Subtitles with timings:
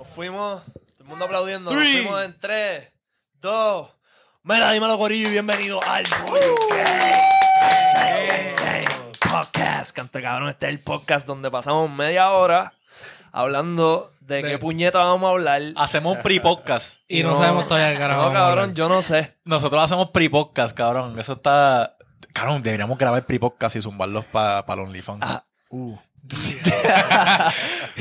[0.00, 1.74] Nos fuimos, todo el mundo aplaudiendo.
[1.74, 2.88] Nos fuimos en 3,
[3.42, 3.88] 2.
[4.44, 9.94] Mira, dímelo, Corillo, y bienvenido al Bollo Gang, Gang, Gang Podcast.
[9.94, 12.72] Cante cabrón, este es el podcast donde pasamos media hora
[13.30, 15.60] hablando de, qué puñeta vamos a hablar.
[15.76, 17.02] Hacemos un pre-podcast.
[17.06, 18.22] Y no, sabemos todavía qué carajo.
[18.22, 18.56] No, vamos a hablar.
[18.56, 19.36] cabrón, yo no sé.
[19.44, 21.20] Nosotros hacemos pre-podcast, cabrón.
[21.20, 21.98] Eso está...
[22.32, 25.20] Cabrón, deberíamos grabar pre-podcast y zumbarlos para pa los OnlyFans.
[25.20, 25.98] Ah, uh.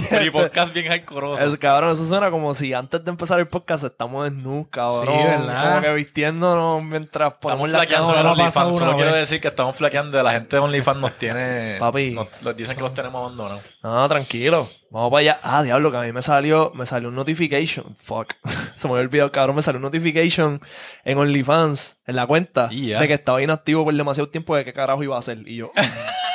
[0.09, 1.43] Pre-podcast bien hardcore.
[1.43, 5.15] Eso, cabrón, eso suena como si antes de empezar el podcast estamos desnudos, cabrón.
[5.18, 5.69] Sí, ¿verdad?
[5.69, 8.78] Como que vistiéndonos mientras ponemos Estamos la flaqueando de OnlyFans.
[8.78, 10.21] Solo quiero decir que estamos flaqueando.
[10.21, 11.78] La gente de OnlyFans nos tiene...
[11.79, 12.11] Papi.
[12.11, 13.61] Nos, nos dicen que los tenemos abandonados.
[13.82, 14.70] No, tranquilo.
[14.92, 15.39] Vamos para allá.
[15.43, 17.95] Ah, diablo, que a mí me salió, me salió un notification.
[17.97, 18.33] Fuck.
[18.75, 19.56] Se me había olvidado, cabrón.
[19.56, 20.61] Me salió un notification
[21.06, 25.04] en OnlyFans, en la cuenta, de que estaba inactivo por demasiado tiempo de qué carajo
[25.04, 25.39] iba a hacer.
[25.45, 25.71] Y yo,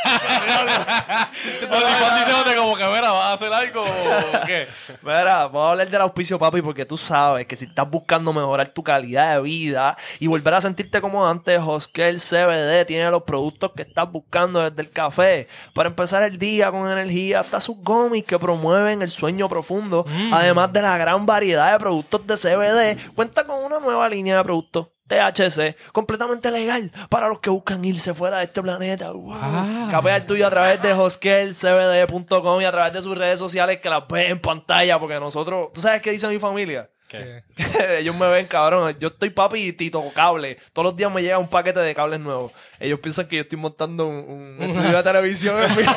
[1.30, 4.66] diciéndote como que, mira, ¿vas a hacer algo o qué?
[5.02, 8.68] Mira, vamos a hablar del auspicio, papi, porque tú sabes que si estás buscando mejorar
[8.68, 13.72] tu calidad de vida y volver a sentirte como antes, Hoskel CBD tiene los productos
[13.74, 18.24] que estás buscando desde el café para empezar el día con energía hasta sus gomis
[18.24, 20.06] que promueven el sueño profundo.
[20.32, 24.44] Además de la gran variedad de productos de CBD, cuenta con una nueva línea de
[24.44, 24.88] productos.
[25.06, 29.10] THC, completamente legal para los que buscan irse fuera de este planeta.
[29.12, 29.34] Wow.
[29.34, 29.88] Ah.
[29.90, 33.90] Capea el tuyo a través de hoskelcbd.com y a través de sus redes sociales que
[33.90, 36.88] las ves en pantalla porque nosotros, ¿tú sabes qué dice mi familia?
[37.06, 37.44] ¿Qué?
[37.98, 38.96] Ellos me ven, cabrón.
[38.98, 40.56] Yo estoy papi y tito cable.
[40.72, 42.52] Todos los días me llega un paquete de cables nuevos.
[42.80, 45.82] Ellos piensan que yo estoy montando un, un estudio de televisión en mi...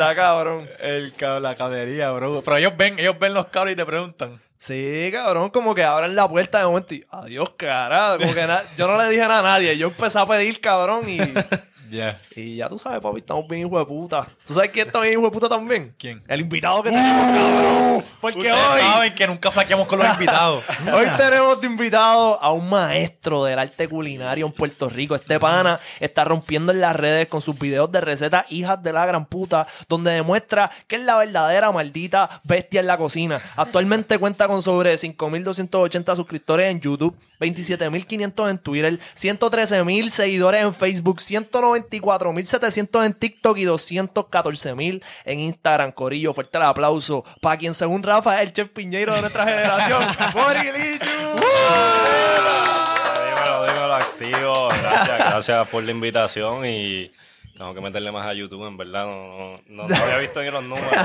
[0.00, 0.68] Está cabrón.
[0.80, 2.42] El, la cablería, bro.
[2.42, 4.40] Pero ellos ven, ellos ven los cables y te preguntan.
[4.60, 8.18] Sí, cabrón, como que abren la puerta de momento y adiós, carajo.
[8.18, 9.78] Como que yo no le dije nada a nadie.
[9.78, 11.18] Yo empecé a pedir, cabrón, y,
[11.90, 12.18] Ya.
[12.36, 14.26] y ya tú sabes, papi, estamos bien hijo de puta.
[14.46, 15.94] ¿Tú sabes quién está bien hijo de puta también?
[15.98, 16.22] ¿Quién?
[16.28, 18.04] El invitado que tenemos, cabrón.
[18.20, 20.64] Porque Ustedes hoy, saben que nunca flaqueamos con los invitados.
[20.92, 25.14] hoy tenemos de invitado a un maestro del arte culinario en Puerto Rico.
[25.14, 29.04] Este pana está rompiendo en las redes con sus videos de recetas hijas de la
[29.06, 33.40] gran puta, donde demuestra que es la verdadera maldita bestia en la cocina.
[33.56, 41.20] Actualmente cuenta con sobre 5.280 suscriptores en YouTube, 27.500 en Twitter, 113.000 seguidores en Facebook,
[41.84, 45.92] 194.700 en TikTok y 214.000 en Instagram.
[45.92, 50.04] Corillo, fuerte el aplauso para quien según Rafa es el chef piñeiro de nuestra generación.
[52.30, 54.68] Dímelo, dímelo, activo.
[54.82, 57.10] Gracias, gracias por la invitación y
[57.56, 59.04] tengo que meterle más a YouTube, en verdad.
[59.06, 60.90] No, no, no, no había visto ni los números.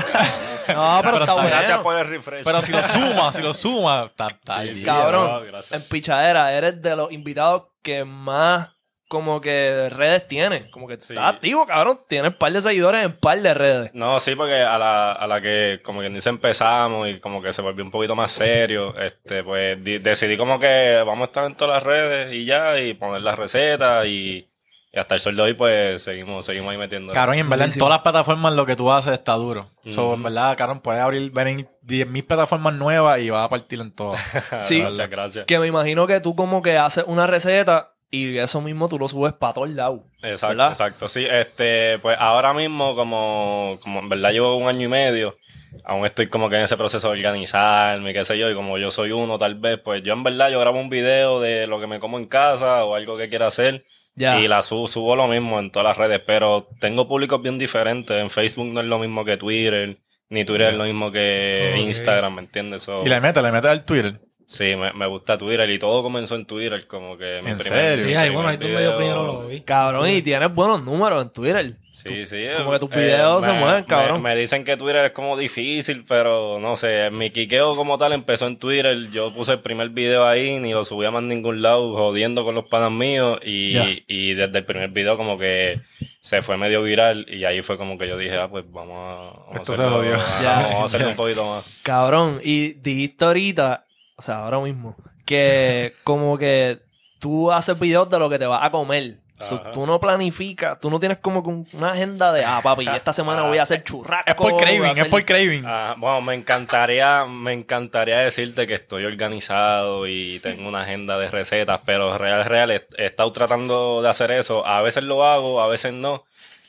[0.68, 1.48] No, pero está bueno.
[1.48, 2.42] Gracias por el refresh.
[2.44, 4.78] Pero si lo suma, si lo suma, está, está Sí, ahí.
[4.78, 4.84] sí.
[4.84, 5.80] Cabrón, no, gracias.
[5.80, 8.70] en pichadera eres de los invitados que más
[9.08, 10.70] como que redes tiene.
[10.70, 11.12] Como que Sí.
[11.12, 12.00] está activo, cabrón.
[12.08, 13.90] Tienes un par de seguidores en par de redes.
[13.94, 17.52] No, sí, porque a la, a la que, como quien dice, empezamos y como que
[17.52, 21.44] se volvió un poquito más serio, este, pues di- decidí como que vamos a estar
[21.44, 24.48] en todas las redes y ya, y poner las recetas y,
[24.92, 27.12] y hasta el sol de hoy, pues seguimos, seguimos ahí metiendo.
[27.12, 29.68] Cabrón, y en verdad, en todas las plataformas lo que tú haces está duro.
[29.90, 30.14] So, Ujú.
[30.14, 34.20] en verdad, cabrón, puedes abrir, venir 10.000 plataformas nuevas y vas a partir en todas.
[34.62, 34.80] Sí.
[34.80, 35.44] Gracias, gracias.
[35.44, 37.92] Que me imagino que tú como que haces una receta
[38.24, 40.00] y eso mismo tú lo subes para todos lados.
[40.22, 40.70] Exacto, ¿verdad?
[40.70, 41.08] exacto.
[41.08, 45.36] Sí, este, pues ahora mismo, como, como en verdad llevo un año y medio,
[45.84, 48.90] aún estoy como que en ese proceso de organizarme, qué sé yo, y como yo
[48.90, 51.86] soy uno, tal vez, pues yo en verdad yo grabo un video de lo que
[51.86, 53.84] me como en casa o algo que quiera hacer.
[54.14, 54.40] Ya.
[54.40, 58.16] Y la subo, subo lo mismo en todas las redes, pero tengo públicos bien diferentes.
[58.16, 59.98] En Facebook no es lo mismo que Twitter,
[60.30, 61.74] ni Twitter es lo mismo que.
[61.76, 62.82] Instagram, ¿me entiendes?
[62.82, 64.18] So, y le metes, le metes al Twitter.
[64.48, 67.62] Sí, me, me gusta Twitter y todo comenzó en Twitter, como que mi ¿En primer-
[67.98, 68.04] serio?
[68.06, 69.60] Sí, ahí, primer bueno, ahí donde yo video- primero lo vi.
[69.62, 71.74] Cabrón, y tienes buenos números en Twitter.
[71.90, 72.44] Sí, sí.
[72.58, 74.22] como que tus eh, videos se me- mueven, cabrón.
[74.22, 77.10] Me, dicen que Twitter es como difícil, pero no sé.
[77.10, 79.08] Mi quiqueo como tal empezó en Twitter.
[79.10, 82.54] Yo puse el primer video ahí, ni lo subí a más ningún lado, jodiendo con
[82.54, 83.40] los panas míos.
[83.44, 85.80] Y, y desde el primer video como que
[86.20, 87.24] se fue medio viral.
[87.28, 89.38] Y ahí fue como que yo dije, ah, pues vamos a...
[89.40, 90.16] Vamos Esto a se jodió.
[90.42, 90.68] Ya.
[90.68, 91.80] Vamos a hacerlo un poquito más.
[91.82, 93.85] Cabrón, y dijiste ahorita,
[94.16, 96.80] o sea, ahora mismo, que como que
[97.18, 99.18] tú haces videos de lo que te vas a comer.
[99.38, 101.40] So, tú no planificas, tú no tienes como
[101.74, 104.24] una agenda de, ah, papi, esta semana voy a hacer churrasco.
[104.30, 105.62] Es por craving, hacer- es por craving.
[105.66, 111.28] Ah, bueno, me encantaría, me encantaría decirte que estoy organizado y tengo una agenda de
[111.30, 114.66] recetas, pero real, real, he estado tratando de hacer eso.
[114.66, 116.24] A veces lo hago, a veces no.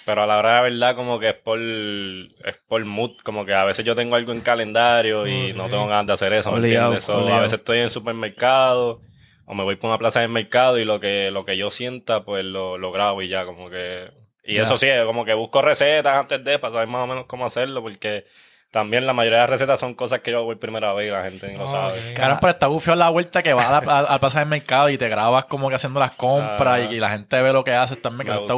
[0.07, 3.17] Pero a la hora de verdad, como que es por, es por mood.
[3.23, 6.31] Como que a veces yo tengo algo en calendario y no tengo ganas de hacer
[6.31, 7.03] eso, ¿me Obligado, entiendes?
[7.03, 9.01] So, a veces estoy en el supermercado
[9.45, 12.23] o me voy por una plaza del mercado y lo que, lo que yo sienta,
[12.23, 14.09] pues lo, lo grabo y ya, como que...
[14.45, 17.45] Y eso sí, como que busco recetas antes de para saber más o menos cómo
[17.45, 18.23] hacerlo, porque
[18.71, 21.11] también la mayoría de las recetas son cosas que yo hago por primera vez y
[21.11, 22.13] la gente ni lo sabe.
[22.13, 25.45] Cabrón, pero está bufio la vuelta que vas al pasar del mercado y te grabas
[25.45, 26.79] como que haciendo las compras Ah.
[26.91, 28.53] y, y la gente ve lo que haces también, que está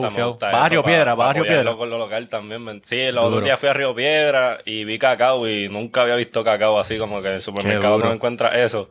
[0.69, 1.75] Río pa- Piedra, apoyarlo Piedra.
[1.75, 2.81] con lo local también.
[2.83, 6.43] Sí, los otros días fui a Río Piedra y vi cacao y nunca había visto
[6.43, 8.89] cacao así como que en el supermercado no encuentras eso.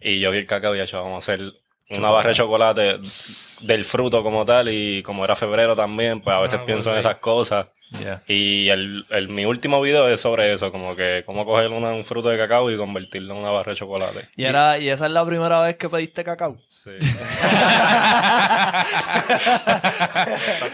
[0.00, 1.52] Y yo vi el cacao y ya vamos a hacer
[1.90, 2.98] una barra de chocolate
[3.62, 6.98] del fruto como tal y como era febrero también, pues a veces Ah, pienso en
[6.98, 7.66] esas cosas.
[7.98, 8.22] Yeah.
[8.28, 12.04] Y el, el- mi último video es sobre eso, como que cómo coger una- un
[12.04, 14.28] fruto de cacao y convertirlo en una barra de chocolate.
[14.36, 16.56] Y, era, y esa es la primera vez que pediste cacao.
[16.68, 16.90] Sí.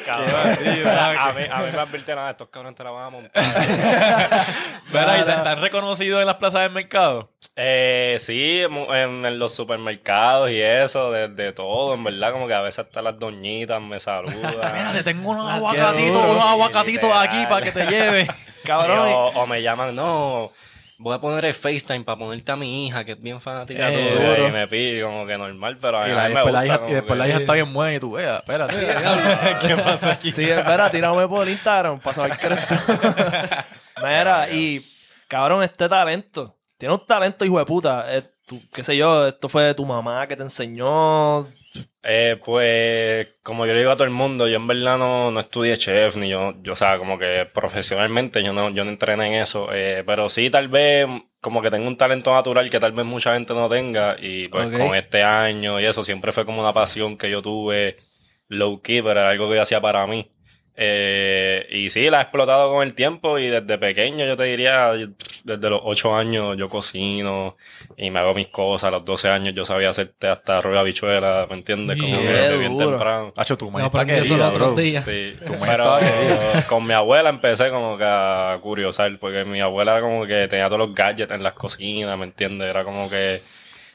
[0.06, 3.44] bandido, a, mí, a mí me advirtieron, "Ah, estos cabrones te la van a montar.
[4.92, 7.30] Mira, ¿y te, te han reconocido en las plazas del mercado?
[7.56, 12.54] Eh, sí, en, en los supermercados y eso, de, de todo, en verdad, como que
[12.54, 14.52] a veces hasta las doñitas me saludan.
[14.52, 18.28] Mira, te tengo unos Ah, aguacatitos, unos aguacatitos Aquí para que te lleves.
[18.64, 19.08] Cabrón.
[19.08, 20.50] Y o, o me llaman, no,
[20.98, 24.12] voy a poner el FaceTime para ponerte a mi hija, que es bien fanática Eh,
[24.16, 24.48] tuya", duro.
[24.48, 27.18] y me pide como que normal, pero a Y, la- después la hija, y después
[27.18, 28.76] la hija está bien buena y tú, vea, espérate.
[29.66, 30.32] ¿Qué pasó aquí?
[30.32, 32.74] Sí, espera, tírame por Instagram para saber que eres tú.
[34.02, 34.84] Mira, y
[35.28, 36.54] cabrón, este talento.
[36.78, 38.04] Tiene un talento, hijo de puta.
[38.14, 41.46] Eh, tú- qué sé yo, esto fue de tu mamá que te enseñó.
[42.02, 45.40] Eh, pues, como yo le digo a todo el mundo, yo en verdad no, no
[45.40, 49.28] estudié chef, ni yo, yo, o sea, como que profesionalmente yo no, yo no entrené
[49.28, 51.06] en eso, eh, pero sí tal vez
[51.40, 54.66] como que tengo un talento natural que tal vez mucha gente no tenga y pues
[54.78, 57.98] con este año y eso siempre fue como una pasión que yo tuve
[58.48, 60.30] low key, pero era algo que yo hacía para mí.
[60.74, 64.92] Eh, y sí, la he explotado con el tiempo y desde pequeño yo te diría,
[65.46, 67.56] desde los 8 años yo cocino
[67.96, 70.78] y me hago mis cosas, a los 12 años yo sabía hacerte hasta arroz de
[70.80, 71.98] habichuela, ¿me entiendes?
[71.98, 73.32] Como Qué que desde bien temprano.
[73.36, 75.04] Hacho, tu querida, los otros días.
[75.04, 75.96] Sí, Tu pero
[76.68, 80.80] con mi abuela empecé como que a curiosar, porque mi abuela como que tenía todos
[80.80, 82.68] los gadgets en las cocinas, ¿me entiendes?
[82.68, 83.40] Era como que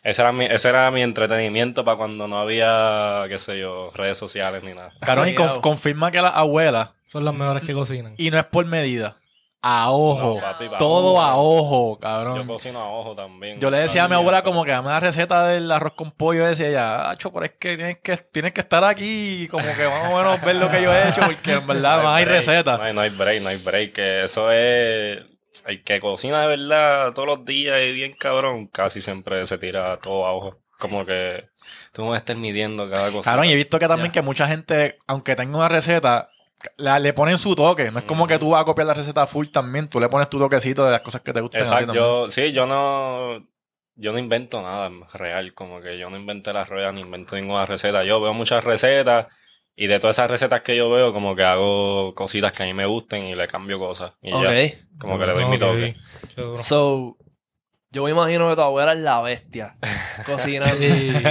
[0.03, 4.17] ese era mi, ese era mi entretenimiento para cuando no había, qué sé yo, redes
[4.17, 4.93] sociales ni nada.
[5.01, 8.15] Cabrón, y conf- confirma que las abuelas, Son las mejores que cocinan.
[8.17, 9.17] y no es por medida,
[9.63, 10.35] a ojo.
[10.35, 11.21] No, papi, pa' todo ojo.
[11.21, 12.47] a ojo, Yo cabrón.
[12.47, 13.59] cocino a ojo también.
[13.59, 16.43] Yo le decía a mi abuela como que dame la receta del arroz con pollo
[16.43, 19.63] y decía ella, Acho, pero es que tienes que, tienes que estar aquí y como
[19.65, 22.25] que más o menos ver lo que yo he hecho porque en verdad no hay
[22.25, 22.77] receta.
[22.77, 23.93] No hay, no hay break, no hay break.
[23.93, 25.19] Que eso es.
[25.67, 29.97] El que cocina de verdad todos los días y bien cabrón, casi siempre se tira
[29.97, 30.57] todo a ojo.
[30.79, 31.49] Como que
[31.93, 33.29] tú no estés midiendo cada cosa.
[33.29, 36.29] Cabrón, y he visto que también que mucha gente, aunque tenga una receta,
[36.77, 37.91] la- le ponen su toque.
[37.91, 39.87] No es como que tú vas a copiar la receta full también.
[39.89, 41.61] Tú le pones tu toquecito de las cosas que te gustan.
[41.61, 43.45] a ti Exacto, yo, sí, yo no,
[43.95, 47.65] yo no invento nada real, como que yo no inventé las ruedas ni invento ninguna
[47.65, 48.03] receta.
[48.03, 49.27] Yo veo muchas recetas
[49.75, 52.73] y de todas esas recetas que yo veo, como que hago cositas que a mí
[52.73, 54.13] me gusten y le cambio cosas.
[54.21, 54.41] Y Ok.
[54.43, 55.95] ya, como que le doy mi toque.
[56.55, 57.17] So,
[57.91, 59.75] yo me imagino que tu abuela es la bestia.
[60.25, 60.75] Cocinando.
[60.77, 61.09] Sí.
[61.13, 61.21] Es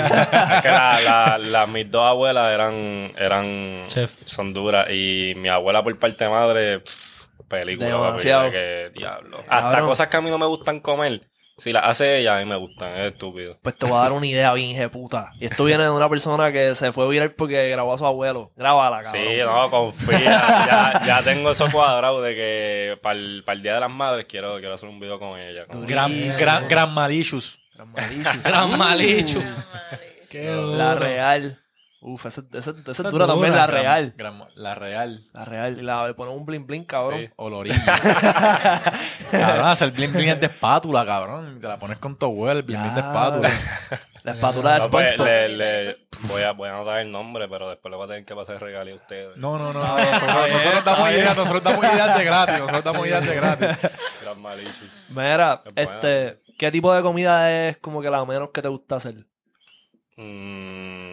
[0.62, 4.15] que la, la- la- mis dos abuelas eran, eran, Chef.
[4.27, 8.43] son duras y mi abuela por parte de madre, pff, película, papi, Demasiado.
[8.45, 9.39] de que diablo.
[9.49, 9.87] Hasta Cabrón.
[9.89, 11.23] cosas que a mí no me gustan comer,
[11.61, 13.57] si las hace ella, a mí me gustan, es estúpido.
[13.62, 15.33] Pues te voy a dar una idea bien puta.
[15.39, 18.51] Y esto viene de una persona que se fue viral porque grabó a su abuelo.
[18.57, 19.23] Grábala, cabrón.
[19.23, 20.21] Sí, no, confía.
[20.21, 24.75] ya, ya tengo eso cuadrado de que para el, Día de las Madres quiero, quiero
[24.75, 25.67] hacer un video con ella.
[25.67, 26.39] como- Gran, Durísimo.
[26.39, 27.59] gran, gran malicious.
[27.75, 27.93] Gran
[28.79, 29.45] malicious.
[29.45, 30.00] Gran.
[30.31, 30.76] Qué duro.
[30.76, 31.59] La real.
[32.02, 34.14] Uf, esa esa- esa es Esa es dura también, la real.
[34.16, 35.23] Gran- la real.
[35.35, 35.78] La real.
[35.78, 37.21] Y la, le ponen un bling bling, cabrón.
[37.21, 37.28] Sí.
[37.37, 37.75] Olorín.
[39.30, 41.61] cabrón, hacer bling bling es de espátula, cabrón.
[41.61, 43.50] Te la pones con tu abuelo, el bling bling de espátula.
[44.23, 45.26] La espátula de No, pues, SpongeBob.
[45.26, 48.25] le- le- voy, a, voy a anotar el nombre, pero después le voy a tener
[48.25, 49.37] que pasar regalía a ustedes.
[49.37, 49.83] No, no, no.
[49.83, 52.59] no, Nosotros, nosotros damos ideas, nosotros damos ideas de gratis.
[52.61, 53.90] Nosotros damos ideas de gratis.
[54.23, 55.04] Gran malicious.
[55.11, 55.92] Mira, Es buena.
[55.92, 59.14] este, ¿qué tipo de comida es como que la menos que te gusta hacer?
[60.16, 61.10] Mm,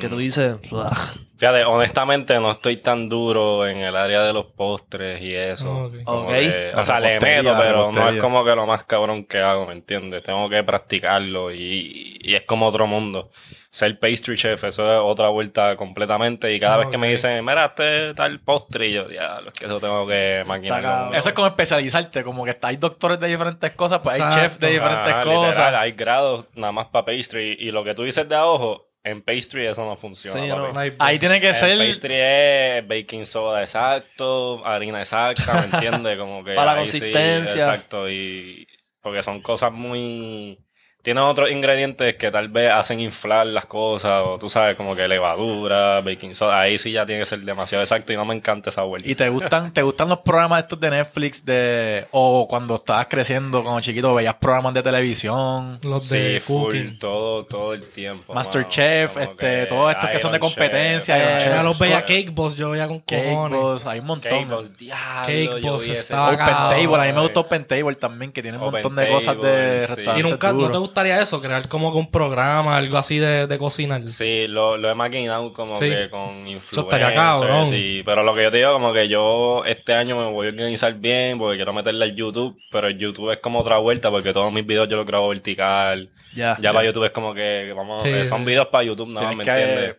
[0.00, 0.88] Que tú dices, "Ugh".
[1.36, 5.86] Fíjate, honestamente no estoy tan duro en el área de los postres y eso.
[5.86, 5.94] Ok.
[6.04, 6.30] Como Ok.
[6.30, 9.38] que- La o sea, le meto, pero no es como que lo más cabrón que
[9.40, 10.22] hago, ¿me entiendes?
[10.22, 13.30] Tengo que practicarlo y, y es como otro mundo.
[13.68, 16.54] Ser pastry chef, eso es otra vuelta completamente.
[16.54, 19.66] Y cada vez que me dicen, mira, este tal postre, y yo, diablo, es que
[19.66, 20.88] eso tengo que maquinarlo.
[20.88, 21.14] cabrón.
[21.16, 24.60] Eso es como especializarte, como que está- hay doctores de diferentes cosas, pues hay chefs
[24.60, 25.48] de diferentes Ah, cosas.
[25.56, 27.56] literal, hay grados nada más para pastry.
[27.58, 30.40] Y lo que tú dices de a ojo, en pastry eso no funciona.
[30.40, 30.72] Sí, no.
[30.72, 31.78] No hay- Ahí tiene que El ser.
[31.78, 36.18] pastry es baking soda exacto, harina exacta, ¿me entiendes?
[36.18, 37.54] Como que Para la ahí sí, consistencia.
[37.64, 38.66] exacto, y
[39.00, 40.58] porque son cosas muy
[41.04, 45.06] tiene otros ingredientes que tal vez hacen inflar las cosas, o tú sabes, como que
[45.06, 46.60] levadura, baking soda.
[46.60, 49.06] Ahí sí ya tiene que ser demasiado exacto y no me encanta esa vuelta.
[49.06, 53.62] ¿Y te gustan, te gustan los programas estos de Netflix de o cuando estabas creciendo
[53.62, 55.78] como chiquito veías programas de televisión?
[55.82, 56.98] Los Sí, de full, cooking.
[56.98, 58.32] todo, todo el tiempo.
[58.32, 61.52] Masterchef, este, todos estos que son de competencia, Chef, Iron Chef.
[61.54, 63.60] Ya los veía Cake Cake Boss, yo veía con Cake cojones.
[63.60, 64.48] Boss, hay un montón.
[64.48, 66.46] Boss, diablo, Cake yo Boss estaba Open.
[66.86, 69.86] Table, a mí me gusta Open Table también, que tiene un montón de cosas de
[69.86, 70.93] restaurantes Y nunca, ¿no te.
[70.94, 71.40] Gustaría eso?
[71.42, 74.08] Crear como que un programa, algo así de, de cocinar.
[74.08, 75.88] Sí, lo, lo he maquinado como Sí.
[75.90, 77.14] que con estaría influencers.
[77.14, 77.66] cabrón.
[77.66, 78.02] sí.
[78.04, 80.94] Pero lo que yo te digo, como que yo este año me voy a organizar
[80.94, 82.56] bien porque quiero meterle al YouTube.
[82.70, 86.10] Pero el YouTube es como otra vuelta porque todos mis videos yo los grabo vertical.
[86.34, 86.56] Ya.
[86.60, 88.46] Ya para YouTube es como que vamos, Sí, son sí.
[88.46, 89.96] videos para YouTube, no, Tienes ¿me que- entiendes?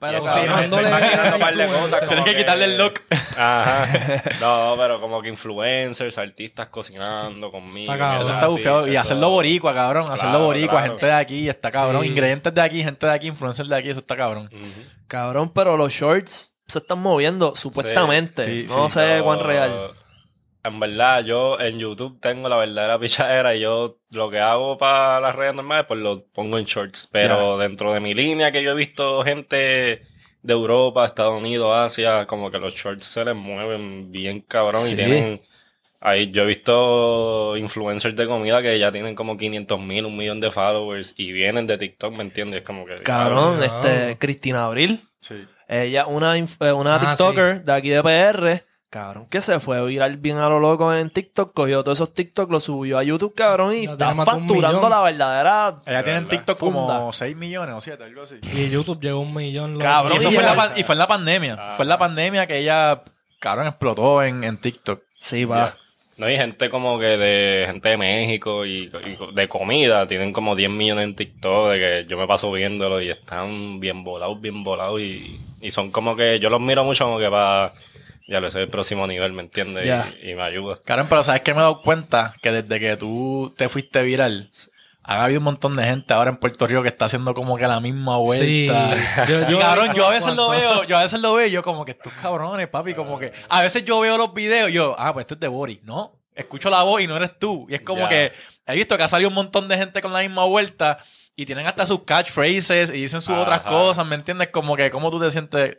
[0.00, 1.90] Pero que estoy cocinándole maquinando un par de influencer.
[1.90, 2.08] cosas.
[2.08, 2.94] Tienes que quitarle el look.
[3.36, 3.86] Ajá.
[4.40, 7.92] No, pero como que influencers, artistas cocinando conmigo.
[7.92, 8.22] Está cabrón.
[8.22, 8.86] Eso está así, bufiado.
[8.88, 10.04] Y eso- hacerlo boricua, cabrón.
[10.04, 10.92] hacerlo Claro, boricua, claro.
[10.92, 12.02] gente de aquí, está cabrón.
[12.02, 12.08] Sí.
[12.08, 14.50] Ingredientes de aquí, gente de aquí, influencers de aquí, eso está cabrón.
[15.06, 18.46] Cabrón, pero los shorts se están moviendo, supuestamente.
[18.46, 19.92] Sí, no sí, sé cuán real.
[20.62, 25.20] En verdad, yo en YouTube tengo la verdadera pichadera y yo lo que hago para
[25.20, 27.08] las redes normales, pues lo pongo en shorts.
[27.10, 30.02] Pero dentro de mi línea que yo he visto gente
[30.42, 34.92] de Europa, Estados Unidos, Asia, como que los shorts se les mueven bien cabrón Sí.
[34.94, 35.40] y tienen...
[36.02, 40.40] Ahí yo he visto influencers de comida que ya tienen como 500 mil, un millón
[40.40, 42.62] de followers y vienen de TikTok, ¿me entiendes?
[42.62, 43.02] Como que...
[43.02, 43.62] Cabrón, Cabrón.
[43.62, 45.06] este, Cristina Abril.
[45.20, 45.44] Sí.
[45.68, 48.64] Ella, una, eh, una Ah, TikToker de aquí de PR.
[48.90, 52.12] Cabrón, que se fue a viral bien a lo loco en TikTok, cogió todos esos
[52.12, 55.78] TikTok, los subió a YouTube, cabrón, y Ya está facturando la verdadera.
[55.86, 56.28] Ella tiene en.
[56.28, 57.12] TikTok como Funda.
[57.12, 58.40] 6 millones o 7, algo así.
[58.52, 59.74] Y YouTube llegó a un millón.
[59.74, 59.84] loco.
[59.84, 61.56] Cabrón, Y eso y fue en, la y fue en la pandemia.
[61.56, 61.74] Ah.
[61.76, 63.04] Fue en la pandemia que ella,
[63.38, 65.02] cabrón, explotó en, en TikTok.
[65.20, 65.76] Sí, va.
[66.16, 70.56] No hay gente como que de gente de México y, y de comida, tienen como
[70.56, 74.64] 10 millones en TikTok, de que yo me paso viéndolo y están bien volados, bien
[74.64, 75.24] volados y,
[75.60, 77.72] y son como que yo los miro mucho como que para,
[78.30, 79.86] ya lo sé, el próximo nivel, ¿me entiendes?
[80.22, 80.78] Y, y me ayuda.
[80.84, 82.34] Karen, pero ¿sabes qué me he dado cuenta?
[82.40, 84.48] Que desde que tú te fuiste viral,
[85.02, 87.66] ha habido un montón de gente ahora en Puerto Rico que está haciendo como que
[87.66, 88.68] la misma Sí.
[88.68, 89.26] vuelta.
[89.28, 91.50] Yo- y yo- cabrón, yo a veces lo veo, yo a veces lo veo y
[91.50, 94.74] yo como que estos cabrones, papi, como que a veces yo veo los videos y
[94.74, 95.82] yo, ah, pues esto es de Boris.
[95.82, 97.66] No, escucho la voz y no eres tú.
[97.68, 98.32] Y es como que
[98.66, 100.98] he visto que ha salido un montón de gente con la misma vuelta
[101.34, 103.40] y tienen hasta sus catchphrases y dicen sus Ajá.
[103.42, 104.50] otras cosas, ¿me entiendes?
[104.50, 105.78] Como que, ¿cómo tú te sientes?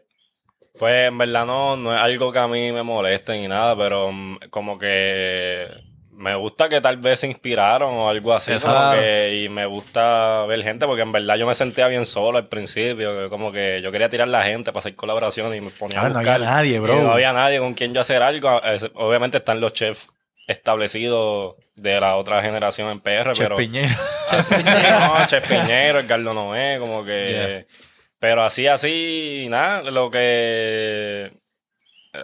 [0.81, 4.11] Pues en verdad no, no es algo que a mí me moleste ni nada, pero
[4.11, 5.67] mm, como que
[6.11, 10.43] me gusta que tal vez se inspiraron o algo así, como que, y me gusta
[10.47, 13.79] ver gente, porque en verdad yo me sentía bien solo al principio, que como que
[13.83, 16.35] yo quería tirar la gente para hacer colaboraciones y me ponía a Cabrón, no buscar.
[16.37, 16.97] había nadie, bro.
[16.97, 18.59] Y no había nadie con quien yo hacer algo.
[18.95, 20.09] Obviamente están los chefs
[20.47, 23.55] establecidos de la otra generación en PR, Chef pero...
[23.55, 23.93] Piñero.
[24.31, 27.67] no, Chef Piñero, Edgardo Noé, como que...
[28.21, 31.40] Pero así, así, nada, lo que...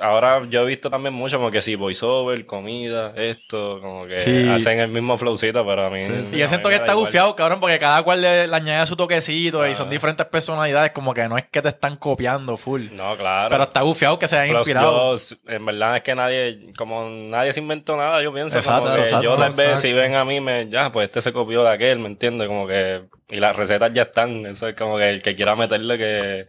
[0.02, 4.50] Ahora yo he visto también mucho como que sí, voiceover, comida, esto, como que Sí.
[4.50, 6.00] hacen el mismo flowcito, pero a mí...
[6.00, 8.98] Y a yo siento que está gufiado, cabrón, porque cada cual le, le añade su
[8.98, 9.76] toquecito y Ah.
[9.76, 12.82] son diferentes personalidades, como que no es que te están copiando full.
[12.96, 13.50] No, claro.
[13.50, 15.16] Pero está gufiado que se hayan Plus, inspirado.
[15.16, 18.96] yo, en verdad es que nadie, como nadie se inventó nada, yo pienso Exacto, como
[18.96, 21.64] que exacto, yo tal vez si ven a mí, me, ya, pues este se copió
[21.64, 22.50] de aquel, ¿me entiendes?
[22.50, 25.98] Como que, y las recetas ya están, eso es como que el que quiera meterle
[25.98, 26.48] que,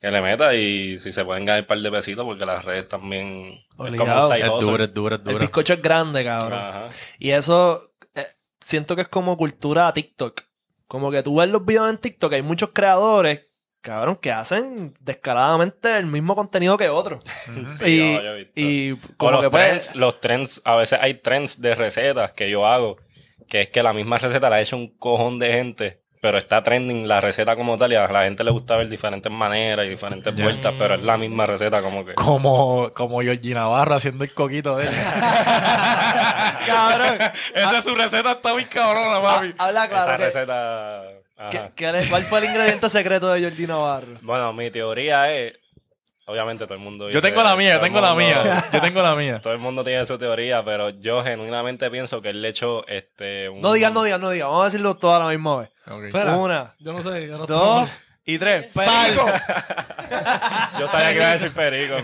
[0.00, 2.88] que le meta y si se pueden ganar un par de pesitos porque las redes
[2.88, 6.54] también es como un side Es duro, es duro, es El bizcocho es grande, cabrón.
[6.54, 6.88] Ajá.
[7.18, 8.26] Y eso eh,
[8.60, 10.42] siento que es como cultura TikTok.
[10.86, 13.46] Como que tú ves los videos en TikTok, hay muchos creadores,
[13.82, 17.22] cabrón, que hacen descaradamente el mismo contenido que otros.
[17.78, 18.52] Sí, y, no, yo he visto.
[18.56, 22.48] y como los que pues, trends, los trends, a veces hay trends de recetas que
[22.48, 22.96] yo hago,
[23.48, 26.62] que es que la misma receta la ha hecho un cojón de gente, pero está
[26.62, 29.88] trending la receta como tal y a la gente le gusta ver diferentes maneras y
[29.88, 32.14] diferentes vueltas, pero es la misma receta como que...
[32.14, 34.92] Como, como Georgie Navarro haciendo el coquito de él.
[36.66, 37.18] cabrón,
[37.54, 39.54] Esa es su receta, está muy cabrona, papi.
[39.58, 40.16] habla Esa claro.
[40.18, 41.00] que- receta...
[41.38, 41.50] ajá.
[41.50, 44.18] que- que le- ¿Cuál fue el ingrediente secreto de Jordi Navarro?
[44.22, 45.54] Bueno, mi teoría es...
[46.30, 47.10] Obviamente todo el mundo...
[47.10, 48.64] Yo tengo la mía, yo tengo la mía.
[48.72, 49.40] Yo tengo la mía.
[49.40, 53.48] Todo el mundo tiene su teoría, pero yo genuinamente pienso que él le echó este...
[53.48, 54.46] un- No digas, no digas, no digas.
[54.48, 55.70] Vamos a decirlo todo a la misma vez.
[56.06, 57.26] Espera, Una, Yo no sé.
[57.26, 57.88] yo no dos
[58.24, 58.72] y tres.
[58.74, 59.26] Perico.
[60.78, 61.94] Yo sabía que iba a decir perico.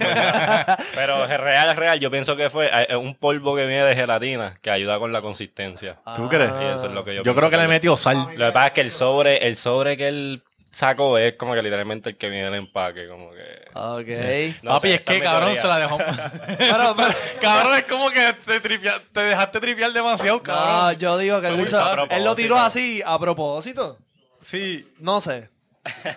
[0.94, 2.00] Pero es real, es real.
[2.00, 5.22] Yo pienso que fue eh, un polvo que viene de gelatina que ayuda con la
[5.22, 5.98] consistencia.
[6.14, 6.50] ¿Tú crees?
[6.60, 8.28] Y eso es lo que yo creo que le él- metió sal.
[8.36, 10.42] Lo que pasa es que el sobre, el sobre que él
[10.76, 13.68] saco es como que literalmente el que viene en el empaque, como que...
[13.74, 14.56] Ok.
[14.62, 15.62] No Papi, sé, es que cabrón teoría.
[15.62, 15.98] se la dejó.
[16.58, 20.96] Pero, pero- cabrón, es como que te, tripia- te dejaste tripear demasiado, no, cabrón.
[21.00, 23.98] yo digo que él, lo hizo- él tiró así a propósito.
[24.40, 24.86] Sí.
[24.98, 25.48] No sé.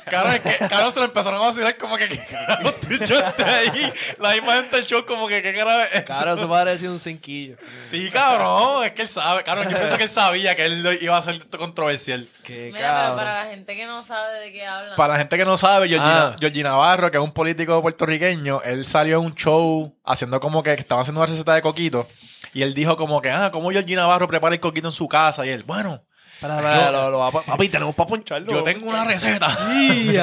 [0.06, 3.44] Cabrón, es que cabrón se lo empezaron a vacilar como que ¿qué carajo tú echaste
[3.44, 3.94] ahí?
[4.20, 6.06] La misma gente del show como que qué carajo es eso?
[6.06, 7.58] Claro, eso parece un cinquillo.
[7.88, 9.44] Sí, cabrón, es que él sabe.
[9.44, 12.28] Cabrón, yo pienso que él sabía que él iba a ser controversial.
[12.44, 14.96] Qué Mira, pero para la gente que no sabe de qué hablan.
[14.96, 16.36] Para la gente que no sabe, Georgina, Ah.
[16.40, 20.74] Georgie Navarro, que es un político puertorriqueño, él salió en un show haciendo como que,
[20.76, 22.08] que estaba haciendo una receta de coquito.
[22.54, 25.46] Y él dijo como que, ah, ¿cómo Georgie Navarro prepara el coquito en su casa?
[25.46, 26.02] Y él, bueno,
[26.42, 28.50] Espera, lo- papi, tenemos para poncharlo.
[28.52, 29.50] yo tengo una receta.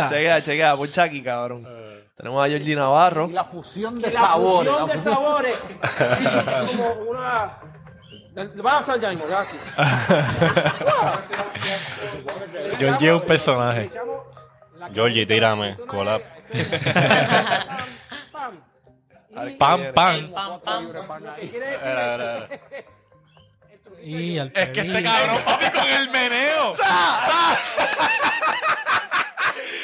[0.08, 1.66] Chequea, chequea, poncha aquí, cabrón.
[2.16, 3.28] Tenemos a Georgie Navarro.
[3.28, 4.72] la fusión de sabores.
[4.72, 5.56] fusión de sabores
[6.64, 7.58] es como una
[8.62, 9.60] vas a ya mismo gracias
[12.78, 13.90] Georgie es un personaje.
[14.94, 16.22] Georgie, tírame, collab.
[18.32, 18.60] Pam,
[19.94, 20.32] pam.
[20.32, 20.86] pam, pam.
[24.06, 26.74] Y al Es que este cabrón, papi, con el meneo.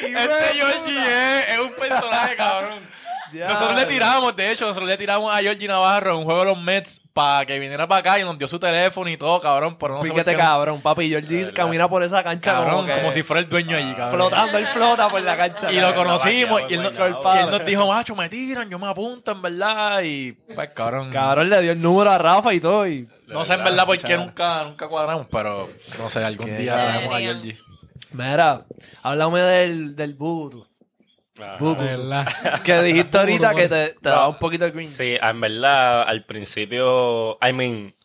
[0.01, 2.93] este Georgie es, es un personaje, cabrón.
[3.33, 6.45] Nosotros le tiramos, de hecho, nosotros le tiramos a Georgie Navarro en un juego de
[6.51, 9.75] los Mets para que viniera para acá y nos dio su teléfono y todo, cabrón.
[9.79, 11.09] Pero no sé qué no- cabrón, papi.
[11.09, 14.11] Georgie camina por esa cancha Cabrón, como, que como si fuera el dueño allí, cabrón.
[14.11, 14.57] flotando.
[14.57, 15.69] Él flota por la cancha.
[15.71, 17.35] Y lo conocimos y él, no- envainado.
[17.35, 20.01] y él nos dijo, macho, me tiran, yo me apunto, en verdad.
[20.03, 21.11] Y, pues, cabrón.
[21.11, 22.87] Cabrón le dio el número a Rafa y todo.
[22.87, 23.09] Y...
[23.27, 26.75] no sé en verdad por qué nunca, nunca cuadramos, pero no sé, algún Qué día
[26.75, 27.57] traemos a Georgie.
[28.11, 28.65] Mira,
[29.01, 30.17] háblame del, del.
[31.35, 32.27] ¿Verdad?
[32.63, 34.89] Que dijiste ahorita que te, te daba un poquito de cringe.
[34.89, 37.95] Sí, en verdad, al principio, I mean,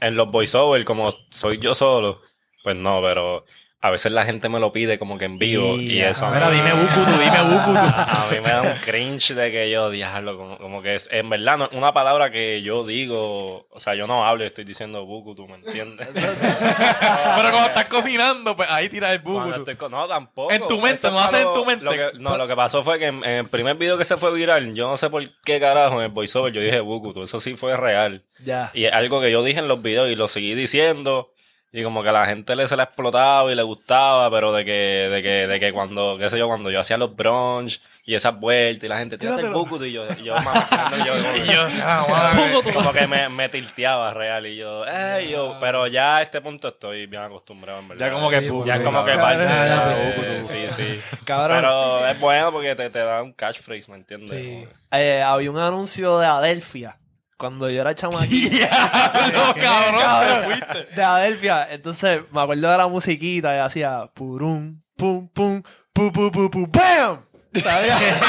[0.00, 2.20] en los voiceovers, como soy yo solo,
[2.62, 3.44] pues no, pero
[3.82, 6.28] a veces la gente me lo pide como que en vivo y, Y, eso.
[6.30, 7.78] Mira, mí- dime Bukutu, dime Bukutu.
[7.78, 11.30] A mí me da un cringe de que yo diablo, como, como que es, en
[11.30, 15.06] verdad no es una palabra que yo digo, o sea, yo no hablo, estoy diciendo
[15.06, 16.08] buku, tú me entiendes.
[16.14, 19.64] Pero cuando estás cocinando, pues ahí tiras el Bukutu.
[19.70, 20.52] estoy no, tampoco.
[20.52, 21.84] En tu mente, no haces en tu mente.
[21.84, 24.16] Lo que- no, lo que pasó fue que en, en el primer video que se
[24.16, 27.40] fue viral, yo no sé por qué carajo en el voiceover yo dije buku, eso
[27.40, 28.24] sí fue real.
[28.44, 28.70] Ya.
[28.74, 31.32] Y es algo que yo dije en los videos y lo seguí diciendo.
[31.72, 34.52] Y como que a la gente le se le ha explotado y le gustaba, pero
[34.52, 34.72] de que,
[35.08, 38.40] de que, de que cuando, qué sé yo, cuando yo hacía los brunch y esas
[38.40, 41.36] vueltas y la gente, tírate el buku y yo, y yo, mamando, y yo, como,
[41.36, 42.72] Y yo, o sea, madre.
[42.74, 44.84] como que me, me tilteaba real y yo,
[45.30, 48.06] yo, pero ya a este punto estoy bien acostumbrado, en verdad.
[48.06, 50.44] Ya como que Sí, Bukutu, Ya es como que parte Ya.
[50.44, 51.16] Sí, sí.
[51.24, 51.58] Cabrón.
[51.58, 54.30] Pero es bueno porque te, te da un catchphrase, ¿me entiendes?
[54.30, 54.68] Sí.
[54.90, 56.96] Eh, había un anuncio de Adelphia
[57.40, 58.56] cuando yo era chamaquito.
[59.32, 60.94] No, cabrón, te fuiste.
[60.94, 61.68] de Adelphia.
[61.70, 66.66] Entonces me acuerdo de la musiquita y hacía purum, pum, pum, pu, pu, pu, pu,
[66.68, 67.24] ¡bam!
[67.54, 68.00] ¿Sabías?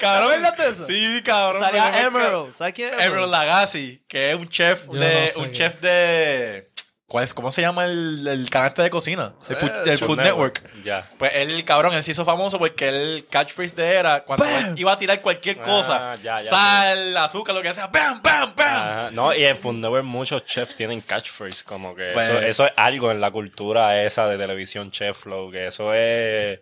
[0.00, 0.28] Cabrón.
[0.28, 0.86] ¿Te acuerdas de eso?
[0.86, 1.62] Sí, cabrón.
[1.62, 2.52] Salía me- me- Emerald.
[2.52, 5.24] ¿Sabes quién es Emerald Lagasse, que es un chef Yo de.
[5.26, 5.52] no sé un qué.
[5.52, 6.65] chef de.
[7.08, 7.32] ¿Cuál es?
[7.34, 9.34] ¿Cómo se llama el, el canal este de cocina?
[9.48, 10.62] El Food, el Food Network.
[10.82, 11.08] Ya.
[11.18, 14.92] Pues él, cabrón, él se hizo famoso porque el catchphrase de era cuando él iba
[14.92, 18.66] a tirar cualquier cosa, Ah, ya, ya, sal, azúcar, lo que sea, ¡bam, bam, bam!
[18.68, 19.10] Ajá.
[19.12, 22.72] No, y en Food Network muchos chefs tienen catchphrase, como que Pues- eso, eso es
[22.76, 26.58] algo en la cultura esa de televisión chef flow, que eso es...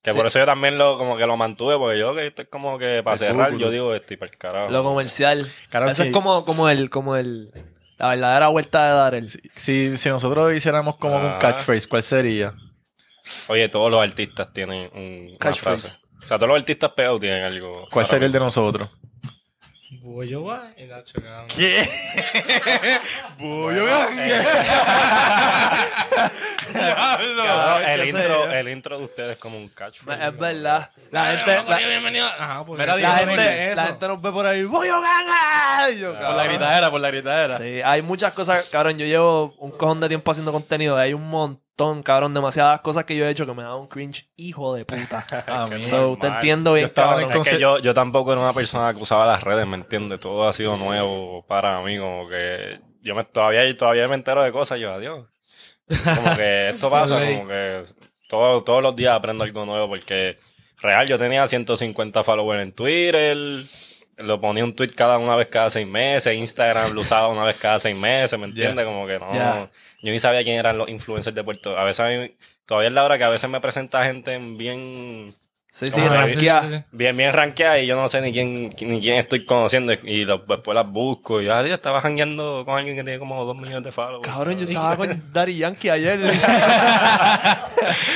[0.00, 2.48] Que por eso yo también lo como que lo mantuve, porque yo que esto es
[2.48, 4.70] como que para El cerrar, yo digo estoy para el carajo.
[4.70, 5.38] Lo comercial.
[5.70, 6.08] Eso sí.
[6.08, 7.52] es como, como el, como el,
[8.02, 9.28] la verdadera vuelta de Darel.
[9.54, 11.38] Si, si nosotros hiciéramos como un Ah.
[11.40, 12.52] catchphrase, ¿cuál sería?
[13.48, 15.88] Oye, todos los artistas tienen un, una Catchphrase.
[15.88, 15.98] frase.
[16.22, 17.86] O sea, todos los artistas pegados tienen algo.
[17.90, 18.88] ¿Cuál sería el de nosotros?
[20.00, 20.72] Voy yo, va.
[20.76, 21.46] Y Nacho, cabrón.
[21.54, 21.86] ¿Qué?
[23.38, 23.84] Bullo
[26.72, 28.50] Cabrón, el, qué sé intro, yo.
[28.52, 30.28] el intro de ustedes es como un catchphrase.
[30.28, 30.90] Es verdad.
[31.10, 32.26] La gente, la, bienvenido.
[32.26, 34.64] Ajá, porque la gente, la nos ve por ahí.
[34.64, 35.92] ¡Voy a ganar!
[35.92, 37.58] Y yo, Por la gritadera, por la gritadera.
[37.58, 38.96] Sí, hay muchas cosas, cabrón.
[38.96, 40.96] Yo llevo un cojón de tiempo haciendo contenido.
[40.96, 41.60] Hay un montón,
[42.02, 42.32] cabrón.
[42.34, 45.24] Demasiadas cosas que yo he hecho que me da un cringe, hijo de puta.
[45.48, 47.30] Ah, so, te entiendo bien, Yo estaba cabrón.
[47.32, 50.20] en Es que yo, yo tampoco era una persona que usaba las redes, ¿me entiendes?
[50.20, 54.52] Todo ha sido nuevo para mí, como que yo me, todavía, todavía me entero de
[54.52, 55.26] cosas, yo, adiós.
[56.04, 57.82] Como que esto pasa, como que
[58.28, 60.38] todo- todos los días aprendo algo nuevo, porque
[60.80, 63.36] real, yo tenía 150 followers en Twitter,
[64.22, 67.56] lo ponía un tweet cada una vez cada seis meses, Instagram lo usaba una vez
[67.56, 68.84] cada seis meses, ¿me entiendes?
[68.84, 69.68] Como que no,
[70.02, 72.34] yo ni sabía quién eran los influencers de Puerto A veces a mí,
[72.66, 75.32] todavía es la hora que a veces me presenta gente en bien
[75.74, 76.60] Sí, sí, Ah, sí, ranquea.
[76.60, 76.82] sí, sí, sí.
[76.92, 80.36] Bien, bien rankeada y yo no sé ni quién, ni quién estoy conociendo y lo-
[80.46, 83.90] después las busco y ya, estaba jangueando con alguien que tiene como dos millones de
[83.90, 84.28] followers.
[84.30, 86.20] Cabrón, yo estaba con Daddy Yankee ayer.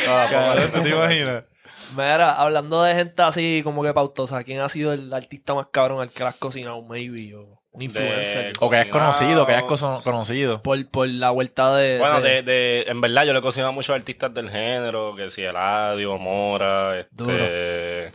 [0.04, 1.44] Cabrón, ¿tú te imaginas?
[1.92, 6.00] Mira, hablando de gente así como que pautosa, ¿quién ha sido el artista más cabrón
[6.00, 7.34] al que le has cocinado, maybe?
[7.34, 8.54] O un influencer.
[8.60, 9.12] O que hayas Cocinado.
[9.12, 10.62] conocido, que hayas cono- conocido.
[10.62, 11.98] Por, por la vuelta de.
[11.98, 15.14] Bueno, de- de, de, en verdad yo le he cocinado a muchos artistas del género,
[15.14, 17.32] que si Eladio, Mora, este, Duro.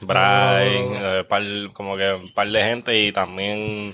[0.02, 3.94] Brian, eh, par, como que un par de gente y también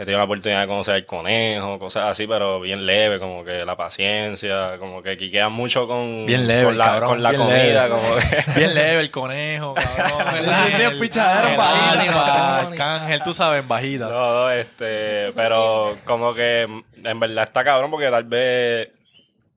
[0.00, 3.66] he tenido la oportunidad de conocer al conejo, cosas así, pero bien leve, como que
[3.66, 7.42] la paciencia, como que quiquean mucho con, Bien leve, con la, cabrón, con la bien
[7.42, 7.88] comida, leve.
[7.90, 8.44] como que...
[8.56, 10.34] Bien leve el conejo, cabrón.
[10.78, 12.58] El- el pichadero bajita.
[12.60, 14.08] Arcángel, tú sabes, bajita.
[14.08, 18.88] No, no, este, pero como que en verdad está cabrón porque tal vez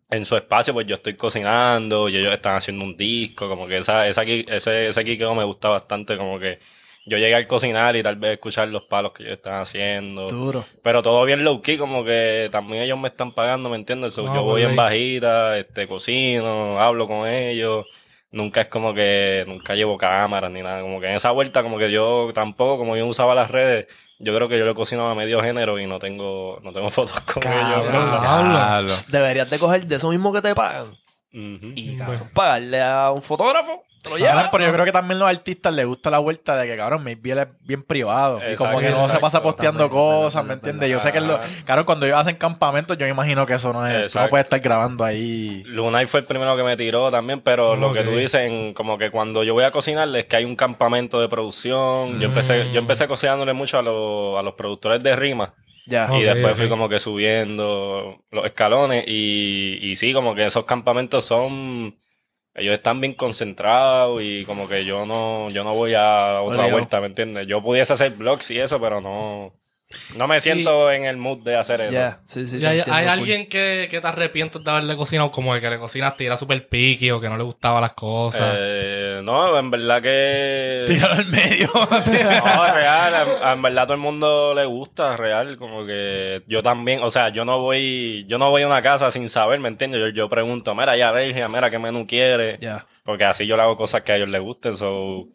[0.10, 3.77] en su espacio pues yo estoy cocinando y ellos están haciendo un disco, como que
[3.77, 6.60] esa, esa, ese, ese quiqueo me gusta bastante, como que
[7.06, 10.28] yo llegué al cocinar y tal vez escuchar los palos que ellos están haciendo.
[10.28, 10.66] Duro.
[10.82, 14.13] Pero todo bien low key, como que también ellos me están pagando, ¿me entiendes?
[14.13, 14.76] So, No, yo voy pues, en ahí.
[15.20, 17.86] bajita, este, cocino, hablo con ellos.
[18.32, 20.82] Nunca es como que, nunca llevo cámaras ni nada.
[20.82, 23.88] Como que en esa vuelta, como que yo tampoco, como yo usaba las redes,
[24.18, 27.20] yo creo que yo le cocino a medio género y no tengo, no tengo fotos
[27.22, 27.84] con ellos.
[28.22, 28.88] Cabrón.
[29.10, 30.98] Deberías de coger de eso mismo que te pagan.
[31.32, 33.84] Y cabrón, pagarle a un fotógrafo.
[34.04, 36.76] Te lo pero yo creo que también los artistas les gusta la vuelta de que,
[36.76, 38.38] cabrón, maybe él es bien privado.
[38.39, 40.89] y como Exacto, que no se pasa posteando También, también, cosas, ¿me entiendes?
[40.89, 43.88] Yo sé que, lo, claro, cuando ellos hacen campamentos, yo me imagino que eso no
[43.88, 44.13] es.
[44.13, 45.63] No puedes estar grabando ahí.
[45.66, 48.98] Lunay fue el primero que me tiró también, pero lo que tú dices, en- como
[48.98, 52.20] que cuando yo voy a cocinarles, que hay un campamento de producción.
[52.20, 55.54] Yo empecé, yo empecé cocinándole mucho a, los- a los productores de rima.
[55.86, 56.10] Ya.
[56.13, 61.26] Y después fui como que subiendo los escalones y, y sí, como que esos campamentos
[61.26, 61.98] son...
[62.56, 67.02] Ellos están bien concentrados y como que yo no, yo no voy a otra vuelta,
[67.02, 67.48] ¿me entiendes?
[67.48, 69.54] Yo pudiese hacer vlogs y eso, pero no...
[70.15, 71.93] No me siento en el mood de hacer eso.
[71.93, 72.58] Ya, sí, sí.
[72.58, 75.69] ¿Y hay, entiendo hay alguien que, que te arrepientes de haberle cocinado como el que
[75.69, 78.53] le cocinaste y era súper piqui o que no le gustaban las cosas?
[78.56, 80.86] Eh, no, en verdad que...
[80.88, 81.69] Tirado al medio.
[81.73, 87.01] No, real, en, en verdad todo el mundo le gusta, real, como que yo también,
[87.01, 89.99] o sea, yo no voy, yo no voy a una casa sin saber, ¿me entiendes?
[89.99, 92.58] Yo, yo pregunto, mira, ya alergia, mira, ¿qué menú quiere?
[92.60, 92.86] Ya.
[93.03, 95.27] Porque así yo le hago cosas que a ellos les gusten, so,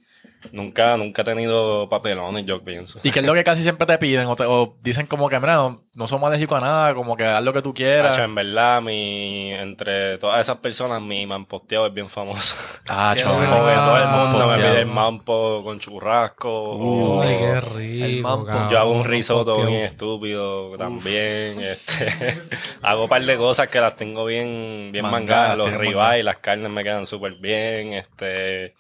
[0.53, 3.01] nunca, nunca he tenido papelones, yo pienso.
[3.03, 4.27] y que es lo que casi siempre te piden.
[4.27, 7.25] O, te- o dicen como que, mira, no, no somos alérgicos a nada, como que
[7.25, 8.13] haz lo que tú quieras.
[8.15, 12.57] Hacho, en verdad, mi, entre todas esas personas, mi mamposteado es bien famoso.
[12.89, 13.37] Ah, chaval.
[13.39, 13.53] bueno.
[13.57, 16.49] Como que todo el Ah, mundo me pide el mampo con churrasco.
[16.51, 18.29] o- Ay, qué el rico.
[18.29, 18.47] mampo.
[18.47, 18.71] cabrón.
[18.71, 21.61] Yo hago un risotto bien estúpido también.
[21.61, 22.09] Este,
[22.83, 25.59] hago un par de cosas que las tengo bien, bien Mangadas, mangadas.
[25.59, 27.93] Los ribeyes las carnes me quedan súper bien.
[27.93, 28.75] Este,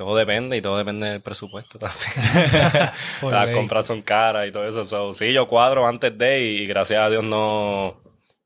[0.00, 2.90] todo depende y todo depende del presupuesto también.
[3.30, 3.54] Las ley.
[3.54, 4.82] compras son caras y todo eso.
[4.82, 8.00] So, sí, yo cuadro antes de y, y gracias a Dios no,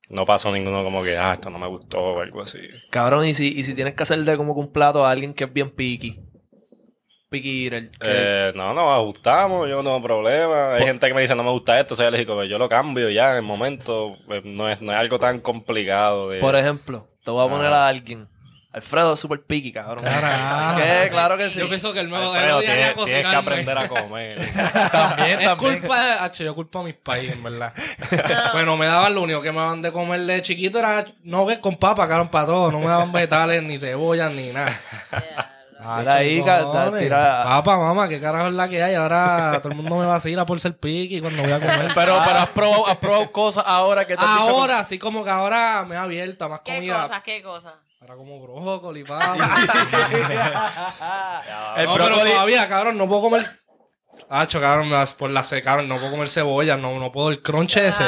[0.09, 2.59] no pasó ninguno como que, ah, esto no me gustó o algo así.
[2.91, 5.45] Cabrón, y si, y si tienes que hacerle como que un plato a alguien que
[5.45, 6.19] es bien picky.
[7.31, 10.75] Picky que- Eh, no, nos ajustamos, yo no tengo problema.
[10.75, 13.09] Hay gente que me dice, no me gusta esto, soy alérgico, pero yo lo cambio
[13.11, 14.11] ya en el momento.
[14.29, 16.31] Eh, No es, no es algo tan complicado.
[16.31, 16.41] De...
[16.41, 17.85] Por ejemplo, te voy a poner Ah.
[17.85, 18.29] a alguien.
[18.75, 20.05] Alfredo es súper picky, cabrón.
[20.05, 20.77] Carajo.
[20.83, 21.09] ¿Qué?
[21.11, 21.61] Claro que sí.
[21.61, 24.37] Yo pienso que el nuevo Alfredo, el tienes, a tienes que aprender a comer.
[24.93, 25.79] También, Es también.
[25.81, 27.73] culpa de H, yo culpo a mis países, en verdad.
[28.53, 31.61] bueno, me daban lo único que me daban de comer de chiquito era no que
[31.61, 32.73] con papa, cabrón, para todo.
[32.73, 34.73] No me daban vegetales, ni cebollas, ni nada.
[35.99, 36.43] Mira ahí,
[36.99, 38.95] tira- Papa, mamá, qué carajo es la que hay.
[38.95, 41.93] Ahora todo el mundo me vacila por ser piqui cuando voy a comer.
[41.95, 44.99] Pero, pero has probado, has probado cosas ahora que te has dicho como- ahora, así
[44.99, 47.03] como que ahora me he abierto a más ¿Qué comida.
[47.03, 47.23] cosas?
[47.23, 47.75] ¿Qué cosas?
[48.05, 49.35] Ahora como brócoli, papa.
[51.79, 53.43] El no, pero todavía, cabrón, no puedo comer.
[54.29, 57.41] Hacho, cabrón, me vas por la secaron, no puedo comer cebolla, no, no puedo el
[57.41, 58.05] crunch ese.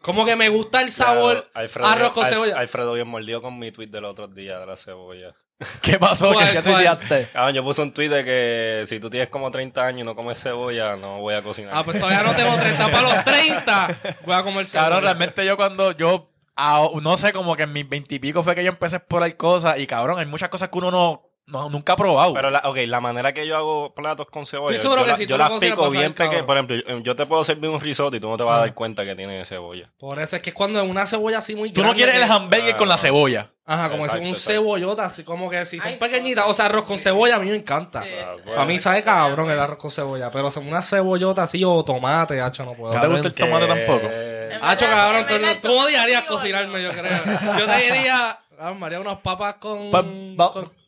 [0.00, 2.58] Como que me gusta el sabor Alfredo, arroz con cebolla.
[2.58, 5.32] Alfredo bien mordió con mi tweet del otro día de la cebolla.
[5.82, 6.32] ¿Qué pasó?
[6.32, 6.48] ¿Cuál?
[6.48, 7.28] ¿Qué- ¿Qué tuiteaste?
[7.34, 10.16] Ah, yo puse un tweet de que si tú tienes como 30 años y no
[10.16, 11.72] comes cebolla, no voy a cocinar.
[11.74, 12.88] Ah, pues todavía no tengo 30.
[12.90, 13.96] Para los 30
[14.26, 14.88] voy a comer cebolla.
[14.88, 18.64] Cabrón, realmente yo cuando yo, ah, no sé, como que en mis veintipico fue que
[18.64, 21.92] yo empecé a explorar cosas y cabrón, hay muchas cosas que uno no, no- nunca
[21.92, 22.34] ha probado.
[22.34, 25.10] Pero, la, ok, la manera que yo hago platos con cebolla, Estoy seguro yo, que
[25.10, 26.44] la- si tú yo lo las pico bien pequeñas.
[26.44, 28.60] Por ejemplo, yo, yo te puedo servir un risotto y tú no te vas a
[28.60, 29.90] dar cuenta que tiene cebolla.
[29.98, 32.22] Por eso es que es cuando es una cebolla así muy Tú no quieres el
[32.30, 33.50] hamburger con la cebolla.
[33.66, 34.52] Ajá, como Exacto, es un exacto.
[34.52, 36.44] cebollota, así como que si son Ay, pequeñitas.
[36.48, 38.02] O sea, arroz con cebolla a mí me encanta.
[38.02, 38.52] Sí, Ah, bueno.
[38.54, 40.30] Para mí sabe cabrón el arroz con cebolla.
[40.30, 42.92] Pero son una cebollota así o tomate, hacho, no puedo.
[42.92, 44.10] ¿No te gusta el tomate tampoco?
[44.62, 45.26] Hacho, cabrón,
[45.62, 47.22] tú, odiarías cocinarme, yo creo.
[47.58, 48.38] Yo te diría,
[48.78, 49.90] María, unas papas con...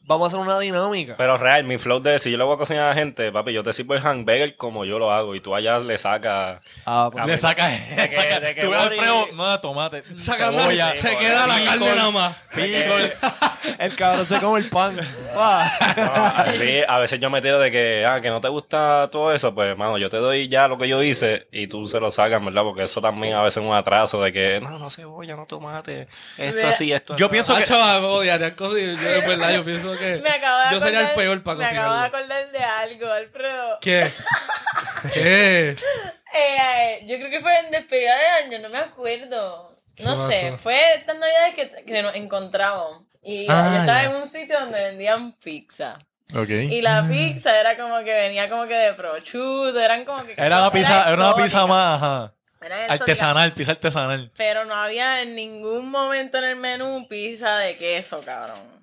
[0.09, 1.17] Vamos a hacer una dinámica.
[1.19, 3.53] Pero real, mi flow de si yo le voy a cocinar a la gente, papi,
[3.53, 6.61] yo te sirvo el hamburger como yo lo hago y tú allá le sacas.
[6.85, 7.25] Ah, pues.
[7.27, 11.17] Le ver, saca, de que- saca- tú ves Alfredo, no de tomate, Sacando- cebolla, se
[11.17, 12.37] queda la carne nada más.
[12.55, 13.21] pickles.
[13.81, 14.97] El cabrón se come el pan.
[15.35, 15.73] Pa.
[15.97, 19.35] No, así, a veces yo me tiro de que, ah, que no te gusta todo
[19.35, 22.13] eso, pues, mano, yo te doy ya lo que yo hice y tú se lo
[22.13, 22.63] sacas, ¿verdad?
[22.63, 26.07] Porque eso también a veces es un atraso de que, no, no cebolla, no tomate,
[26.39, 27.65] esto así, esto Yo pienso que...
[27.67, 32.11] Yo pienso que Me acabo de yo sería el acordar- peor para Me acabo de
[32.11, 32.15] cocinar.
[32.23, 33.79] acordar de algo, Alfredo.
[33.81, 34.11] ¿Qué?
[35.15, 35.71] ¿Qué?
[35.71, 35.77] Eh,
[36.35, 39.75] eh, yo creo que fue en despedida de año, no me acuerdo.
[40.05, 43.03] No ¿Qué sé, fue estas navidades que, que nos encontramos.
[43.23, 44.11] Y Ah, yo estaba ya.
[44.11, 45.99] en un sitio donde vendían pizza.
[46.37, 46.49] Ok.
[46.51, 50.35] Y la pizza era como que venía como que de prosciutto, eran como que...
[50.37, 52.35] Era una pizza, era una pizza más, ajá.
[52.61, 54.31] era exótica, Artesanal, pizza artesanal.
[54.37, 58.76] Pero no había en ningún momento en el menú pizza de queso, cabrón.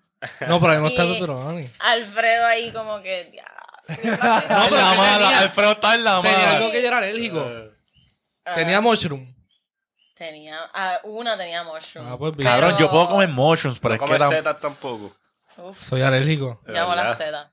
[0.48, 1.70] No, pero a mí me gusta pepperoni.
[1.80, 3.32] Alfredo ahí como que...
[3.34, 3.46] "Ya".
[3.88, 3.96] No,
[4.66, 6.58] pero la mala, tenía- Alfredo está en la Tenía mala.
[6.58, 7.46] algo que yo era alérgico.
[8.46, 9.34] Ah, Tenía mushroom.
[10.16, 10.60] Tenía...
[10.74, 12.12] ah, una tenía mushroom.
[12.12, 12.50] Ah, pues bien.
[12.50, 15.16] Cabrón, yo puedo comer mushrooms, pero No es que tam- setas tampoco.
[15.58, 16.62] Uf, Soy alérgico.
[16.68, 17.52] Llamo la seda.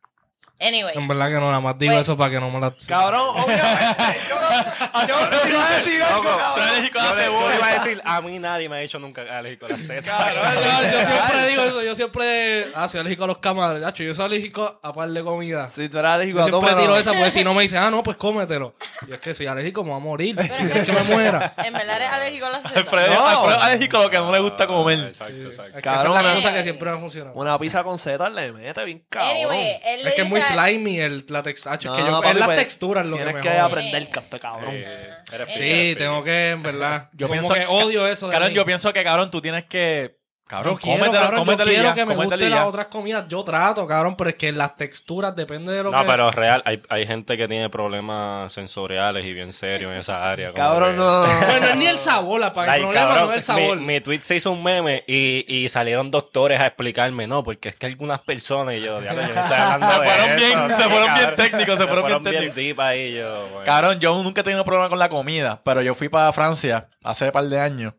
[0.60, 0.92] Anyway.
[0.96, 2.72] En verdad que no, nada más digo Pues- eso para que no me la...
[2.86, 3.96] Cabrón, obviamente.
[4.28, 6.54] Yo no, yo no iba a decir algo, Loco, cabrón.
[6.54, 7.66] Soy alérgico a la le iba cebolla.
[7.66, 10.20] a decir, a mí nadie me ha dicho nunca alérgico a la setas.
[10.34, 12.66] No, yo siempre digo eso, yo siempre...
[12.74, 13.84] Ah, soy alérgico a los camarones.
[13.84, 15.66] Hacho, yo soy alérgico a par de comida.
[15.68, 17.62] Si tú eres alérgico Yo a siempre todo, tiro pero- esa porque si no me
[17.62, 18.74] dicen, ah, no, pues cómetelo.
[19.08, 20.36] Y es que soy alérgico, me voy a morir.
[20.42, 21.54] Si quieres que me muera.
[21.56, 22.80] En verdad eres alérgico a la seda.
[22.80, 23.26] Alfredo, No.
[23.26, 24.98] Alfredo es alérgico a lo que no le gusta comer.
[24.98, 25.68] Exacto, exacto.
[25.70, 26.12] Es que Cabrón.
[26.12, 27.34] esa es la cosa que siempre me ha funcionado.
[27.34, 29.30] Una pizza con setas le mete bien cabrón.
[29.36, 31.74] Anyway, él le Es que es muy slimy el, la textura.
[31.76, 33.58] Es No, que yo, papi, es las pues, texturas lo que Tienes que jode.
[33.60, 34.74] aprender, canto, cabrón.
[34.76, 37.08] Eh, eres Sí, tengo que, en verdad.
[37.12, 38.54] Yo como pienso que odio eso de Cabrón, mí.
[38.56, 40.19] yo pienso que, cabrón, tú tienes que...
[40.50, 42.66] Cabrón, Yo quiero, cómetelo, cabrón, yo quiero ya, que me gusten las ya.
[42.66, 43.24] otras comidas.
[43.28, 46.04] Yo trato, cabrón, pero es que las texturas depende de lo No, que...
[46.06, 50.52] pero real, hay, hay gente que tiene problemas sensoriales y bien serios en esa área.
[50.52, 51.22] Cabrón, que- no.
[51.46, 53.76] Bueno, es ni el sabor, la pa- el Like, problema cabrón, no es el sabor.
[53.76, 57.68] Mi, mi tweet se hizo un meme y, y salieron doctores a explicarme, no, porque
[57.68, 60.36] es que algunas personas y yo, diablo, yo no estoy hablando Se de fueron eso,
[60.46, 62.54] bien- se fueron bien técnicos, se fueron bien técnicos.
[62.56, 63.46] deep ahí yo.
[63.50, 63.64] bueno.
[63.64, 67.26] Cabrón, yo nunca he tenido problema con la comida, pero yo fui para Francia hace
[67.26, 67.94] un par de años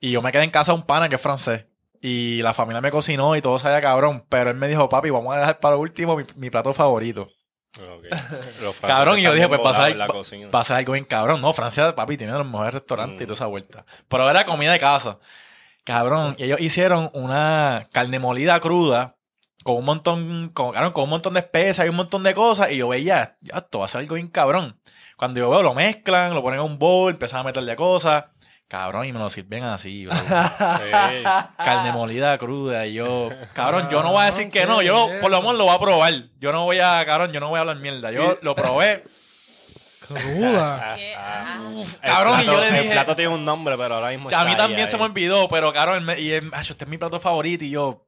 [0.00, 1.66] y yo me quedé en casa de un pana que es francés.
[2.00, 5.34] Y la familia me cocinó y todo sabía cabrón, pero él me dijo, papi, vamos
[5.34, 7.28] a dejar para último mi, mi plato favorito.
[7.78, 8.04] Ok.
[8.62, 10.48] Los franceses Cabrón, y yo dije, pues va a volados ser, en la va- cocina.
[10.50, 11.40] va a ser algo bien cabrón.
[11.40, 13.26] No, Francia, papi, tiene los mejores restaurantes y Mm.
[13.26, 13.84] toda esa vuelta.
[14.08, 15.18] Pero era comida de casa.
[15.84, 19.16] Cabrón, y ellos hicieron una carne molida cruda
[19.62, 22.72] con un montón, con, cabrón, con un montón de especias y un montón de cosas.
[22.72, 24.80] Y yo veía, ya, esto va a ser algo bien cabrón.
[25.16, 28.24] Cuando yo veo, lo mezclan, lo ponen en un bowl, empiezan a meterle cosas.
[28.70, 30.14] Cabrón, y me lo sirven así, bro.
[30.16, 31.24] Sí.
[31.56, 32.86] Carne molida cruda.
[32.86, 34.80] Y yo, cabrón, yo no voy a decir que qué no.
[34.80, 36.12] Yo, por lo menos, lo voy a probar.
[36.38, 38.12] Yo no voy a, cabrón, yo no voy a hablar mierda.
[38.12, 39.02] Yo lo probé.
[40.06, 40.96] Cruda.
[41.22, 41.58] Ah.
[42.02, 44.50] Cabrón, y yo le dije- El plato tiene un nombre, pero ahora mismo A mí
[44.52, 45.00] ahí, también se ahí.
[45.02, 47.64] me olvidó, pero cabrón, y él, "Acho, este es mi plato favorito.
[47.64, 48.06] Y yo,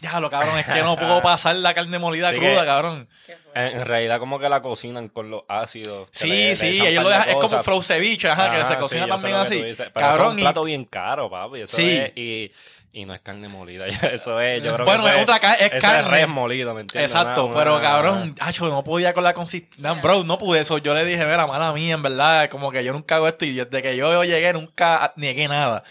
[0.00, 3.08] ya lo cabrón, es que no puedo pasar la carne molida Sí cruda, que- cabrón.
[3.54, 6.08] En, en realidad como que la cocinan con los ácidos.
[6.12, 9.06] Sí, le- sí, ellos lo de dejan, es como flow ceviche, ajá, que se cocina
[9.06, 9.56] también así.
[9.58, 11.60] Pero eso es Cabrón, un y- plato bien caro, papi.
[11.62, 11.90] Eso Sí.
[11.96, 12.52] es, y,
[12.92, 13.86] y no es carne molida.
[14.12, 16.08] Eso es, yo creo Bueno, que es otra ca- es carne.
[16.10, 17.10] res molido, ¿me entiendes?
[17.12, 19.92] Exacto, Una- pero una- cabrón, acho, no podía con la consistencia.
[19.94, 20.78] Bro, no pude eso.
[20.78, 23.52] Yo le dije, mira, mala mía, en verdad, como que yo nunca hago esto y
[23.54, 25.84] desde que yo llegué nunca niegué nada.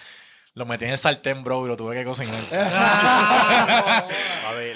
[0.57, 2.41] Lo metí en el sartén, bro, y lo tuve que cocinar.
[2.49, 2.63] Papi,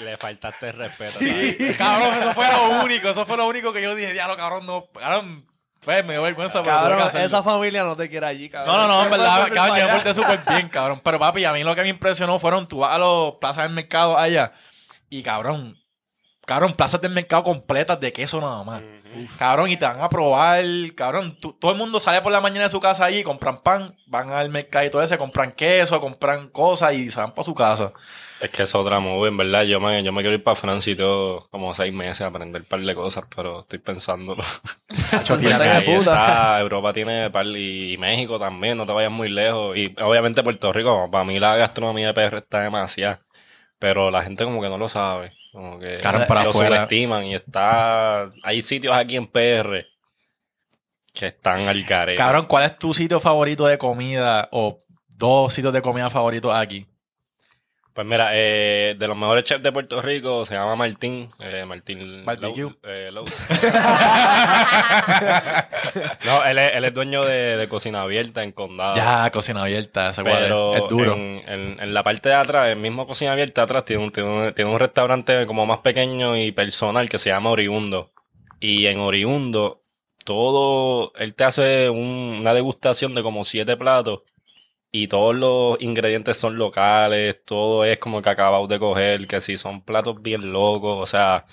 [0.04, 1.10] le faltaste el respeto.
[1.10, 1.76] Sí, ¿sabes?
[1.76, 4.86] cabrón, eso fue lo único, eso fue lo único que yo dije, diablo, cabrón, no,
[4.92, 5.44] cabrón,
[5.80, 8.76] pues me dio vergüenza, Cabrón, esa familia no te quiere allí, cabrón.
[8.76, 11.00] No, no, no, en verdad, cabrón, yo me porté súper bien, cabrón.
[11.02, 13.72] Pero papi, a mí lo que me impresionó fueron, tú vas a los plazas del
[13.72, 14.52] mercado allá
[15.10, 15.76] y cabrón,
[16.46, 18.82] cabrón, plazas del mercado completas de queso nada más.
[19.38, 21.36] Cabrón, y te van a probar, cabrón.
[21.40, 24.30] tú- todo el mundo sale por la mañana de su casa allí, compran pan, van
[24.30, 27.92] al mercado y todo eso, compran queso, compran cosas y se van para su casa.
[28.40, 29.62] Es que es otra movie, en verdad.
[29.62, 32.62] Yo me, yo me quiero ir para Francia y todo, como seis meses a aprender
[32.62, 34.42] un par de cosas, pero estoy pensándolo.
[35.78, 39.76] Ahí está, Europa tiene par y, y México también, no te vayas muy lejos.
[39.76, 43.20] Y obviamente Puerto Rico, para mí la gastronomía de PR está demasiada.
[43.78, 45.32] Pero la gente como que no lo sabe.
[45.52, 46.76] Como que Cabrón, para lo afuera.
[46.76, 48.30] subestiman y está...
[48.42, 49.84] Hay sitios aquí en PR
[51.12, 52.16] que están al care.
[52.16, 56.86] Cabrón, ¿cuál es tu sitio favorito de comida o dos sitios de comida favoritos aquí?
[57.94, 61.28] Pues mira, eh, de los mejores chefs de Puerto Rico se llama Martín.
[61.40, 62.62] Eh, Martín Barbecue.
[62.64, 63.24] Lou- eh, Lou.
[66.24, 68.96] no, él es, él es dueño de, de Cocina Abierta en Condado.
[68.96, 71.14] Ya, cocina abierta, ese cuadro Pero es duro.
[71.14, 74.28] En, en, en la parte de atrás, el mismo cocina abierta atrás, tiene un, tiene
[74.48, 78.12] un, tiene un restaurante como más pequeño y personal que se llama Oriundo.
[78.60, 79.80] Y en Oriundo,
[80.24, 84.20] todo, él te hace un- una degustación de como siete platos
[84.92, 89.56] y todos los ingredientes son locales, todo es como que acabado de coger, que si
[89.58, 91.46] son platos bien locos, o sea,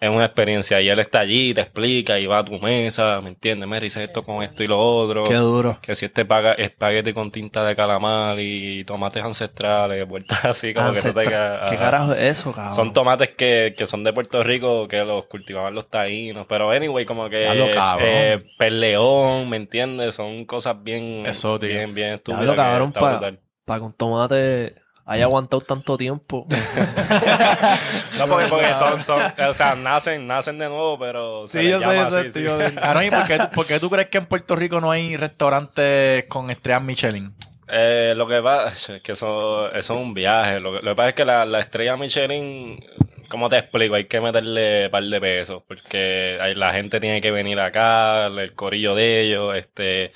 [0.00, 0.80] es una experiencia.
[0.80, 3.68] Y él está allí, te explica y va a tu mesa, ¿me entiendes?
[3.68, 5.24] Me dice esto con esto y lo otro.
[5.24, 5.78] Qué duro.
[5.80, 10.92] Que si este paga espagueti con tinta de calamar y tomates ancestrales, vueltas así como
[10.92, 11.84] que no te Ancestra- queda- ¿Qué ajá.
[11.84, 12.74] carajo es eso, cabrón?
[12.74, 16.46] Son tomates que, que son de Puerto Rico, que los cultivaban los taínos.
[16.46, 18.06] Pero anyway, como que cabrón.
[18.06, 20.14] eh, perleón, ¿me entiendes?
[20.14, 21.74] Son cosas bien Exóticas.
[21.76, 22.50] bien, bien estúpidas.
[22.50, 23.40] Que cabrón, para brutal.
[23.66, 24.74] que un tomate
[25.06, 26.46] haya aguantado tanto tiempo.
[28.18, 32.30] No, porque, porque son, son, o sea, nacen, nacen de nuevo, pero Sí, yo sé,
[32.30, 32.40] sí.
[32.40, 32.56] tío.
[32.74, 35.16] Cabrón, ¿y por qué, tú- por qué tú crees que en Puerto Rico no hay
[35.16, 37.34] restaurantes con estrellas Michelin?
[37.68, 40.60] Eh, lo que pasa es que eso, eso es un viaje.
[40.60, 42.82] Lo que, lo que pasa es que la, la estrella Michelin,
[43.28, 43.96] ¿cómo te explico?
[43.96, 48.26] Hay que meterle un par de pesos porque hay- la gente tiene que venir acá,
[48.26, 50.12] el corillo de ellos, este...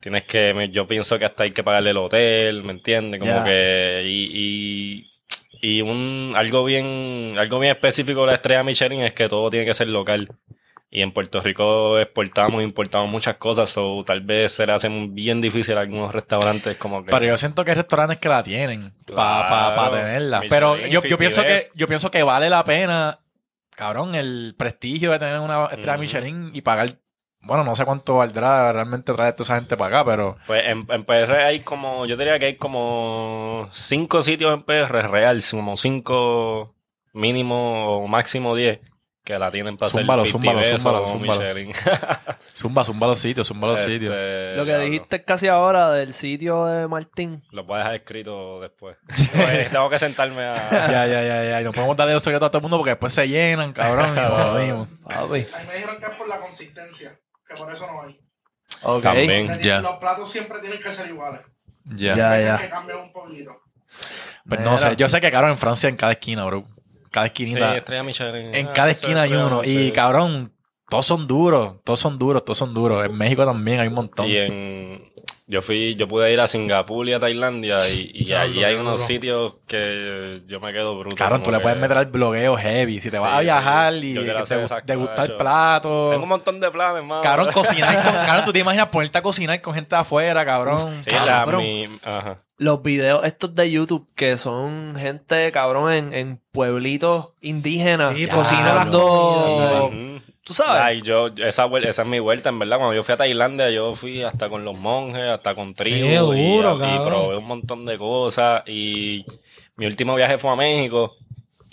[0.00, 3.18] Tienes que, yo pienso que hasta hay que pagarle el hotel, ¿me entiendes?
[3.20, 5.10] Como que, y,
[5.62, 9.50] y, y un, algo bien, algo bien específico de la estrella Michelin es que todo
[9.50, 10.28] tiene que ser local.
[10.88, 15.40] Y en Puerto Rico exportamos, importamos muchas cosas, o tal vez se le hacen bien
[15.40, 17.10] difícil a algunos restaurantes como que...
[17.10, 19.90] Pero yo siento que hay restaurantes que la tienen para Claro.
[19.96, 20.40] tenerla.
[20.40, 23.18] Michelin, Pero yo, yo pienso que yo pienso que vale la pena,
[23.70, 25.96] cabrón, el prestigio de tener una estrella.
[25.98, 26.90] Michelin y pagar.
[27.46, 30.86] Bueno, no sé cuánto valdrá realmente traer toda esa gente para acá, pero Pues en,
[30.90, 35.76] en PR hay como, yo diría que hay como cinco sitios en PR real, como
[35.76, 36.74] cinco
[37.12, 38.80] mínimo o máximo diez
[39.24, 41.72] que la tienen para Zúmbalo, hacer 50 zúmbalo, zúmbalo, zúmbalo.
[42.56, 44.14] Zumba, zumba los sitios, zumba los Este, sitios.
[44.56, 47.42] Lo que dijiste casi ahora del sitio de Martín.
[47.50, 48.96] Lo voy a dejar escrito después.
[49.34, 50.54] Pues, tengo que sentarme a...
[50.70, 51.60] Ya, ya, ya, ya.
[51.60, 54.14] Y no podemos darle los secretos a todo el mundo porque después se llenan, cabrón.
[54.16, 54.88] y jodimos.
[55.02, 55.46] Papi.
[55.52, 58.20] A mí me dijeron que es por la consistencia, que por eso no hay.
[58.82, 59.02] Ok.
[59.02, 59.82] También.
[59.82, 61.40] Los platos siempre tienen que ser iguales.
[61.84, 62.16] Ya.
[62.16, 62.64] Ya, Hay veces ya.
[62.66, 63.60] que cambian un poquito.
[64.48, 64.96] Pues no sé.
[64.96, 66.64] Yo sé que, cabrón, en Francia, en cada esquina, bro.
[67.10, 67.76] Cada Sí, esquinita.
[67.76, 68.54] estrella Michelin.
[68.54, 69.62] en Ah, cada esquina hay uno.
[69.62, 69.86] sí.
[69.88, 70.52] Y, cabrón,
[70.88, 71.76] todos son duros.
[71.84, 73.04] Todos son duros, todos son duros.
[73.06, 74.26] En México también hay un montón.
[74.26, 75.12] Y en,
[75.48, 78.94] yo fui, yo pude ir a Singapur y a Tailandia y, y allí hay unos
[79.00, 79.06] duro.
[79.06, 81.14] sitios que yo me quedo bruto.
[81.14, 83.00] Cabrón, tú le puedes meter al blogueo heavy.
[83.00, 84.10] Si te Sí, vas a viajar sí.
[84.10, 85.30] y te esas degustar cosas.
[85.38, 86.10] platos.
[86.10, 87.22] Tengo un montón de planes, mano.
[87.22, 88.12] Cabrón, cocinar con.
[88.12, 91.00] Cabrón, tú te imaginas ponerte a cocinar con gente de afuera, cabrón.
[91.04, 91.62] Sí, Cabrón.
[91.62, 92.38] mi- ajá.
[92.58, 99.90] Los videos estos de YouTube que son gente, cabrón, en, en pueblitos indígenas Sí, cocinando.
[100.46, 100.80] ¿Tú sabes?
[100.80, 102.76] Ay, yo, esa, esa es mi vuelta, en verdad.
[102.76, 106.06] Cuando yo fui a Tailandia, yo fui hasta con los monjes, hasta con tribu.
[106.06, 106.18] Qué y-
[106.94, 108.62] y, probé un montón de cosas.
[108.68, 109.24] Y
[109.74, 111.16] mi último viaje fue a México.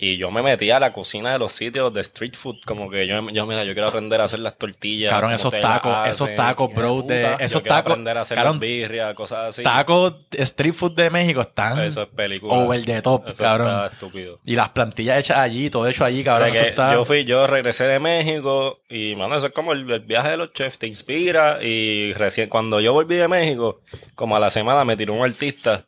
[0.06, 2.56] Y yo me metí a la cocina de los sitios de street food.
[2.66, 5.10] Como que yo, yo mira, yo quiero aprender a hacer las tortillas.
[5.10, 8.54] Cabrón, esos tacos, esos tacos, bro, de- Yo esos quiero tacos, aprender a hacer cabrón,
[8.56, 9.62] las birrias, cosas así.
[9.62, 12.52] Tacos street food de México están Eso es película.
[12.54, 13.68] over the top, Eso cabrón.
[13.68, 14.40] está estúpido.
[14.44, 16.48] Y las plantillas hechas allí, todo hecho allí, O cabrón.
[16.50, 16.92] sea Eso que está.
[16.92, 20.36] Yo fui, yo regresé de México y, mano, eso es como el, el viaje de
[20.36, 23.80] los chefs, te inspira y recién, cuando yo volví de México,
[24.14, 25.84] como a la semana me tiró un artista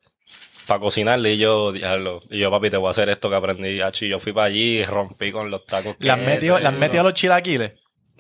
[0.67, 3.81] para cocinarle y yo, diablo, y yo, papi, te voy a hacer esto que aprendí,
[3.81, 5.97] Hacho, y yo fui para allí y rompí con los tacos.
[5.99, 7.73] ¿Le has que metido, le has metido a los chilaquiles?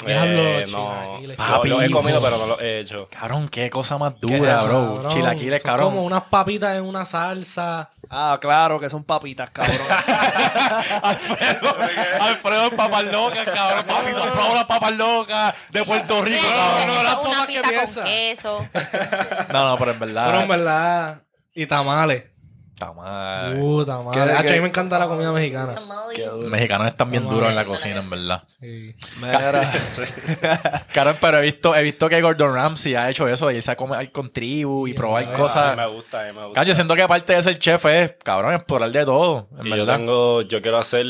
[0.04, 1.20] Diablo, Eh, no,
[1.64, 3.08] los he comido, pero no los he hecho.
[3.08, 4.94] Cabrón, qué cosa más ¿Qué dura, es eso, bro.
[4.96, 5.08] cabrón?
[5.12, 5.86] Chilaquiles, Son cabrón.
[5.88, 7.90] como unas papitas en una salsa.
[8.10, 9.74] Ah, claro, que son papitas, cabrón.
[11.02, 11.76] Alfredo,
[12.20, 13.86] Alfredo papas locas, cabrón.
[13.86, 16.94] Papi, tú has papas locas de Puerto Rico, cabrón.
[16.96, 18.00] no, las papas que pizza piensa.
[18.02, 18.68] con queso.
[19.52, 20.26] No, no, pero en verdad.
[20.26, 21.22] Pero en verdad.
[21.54, 22.24] Y tamales.
[22.76, 23.58] Está mal.
[23.58, 24.22] Uh, tamales.
[24.22, 25.80] ¿Qué- Hacho, a mí me encanta la comida mexicana.
[26.14, 28.42] Los mexicanos están bien duros en la cocina, en verdad.
[28.60, 28.94] Sí.
[29.18, 29.72] Mira.
[30.92, 33.76] Claro, pero he visto, he visto que Gordon Ramsay ha hecho eso, de irse a
[33.76, 35.76] comer con tribu y probar A cosas.
[35.76, 36.64] mí me gusta, a mí me gusta.
[36.64, 39.86] Yo siento que aparte de ser chef es, cabrón, explorar de todo, en Y yo
[39.86, 41.06] tengo, yo quiero hacer,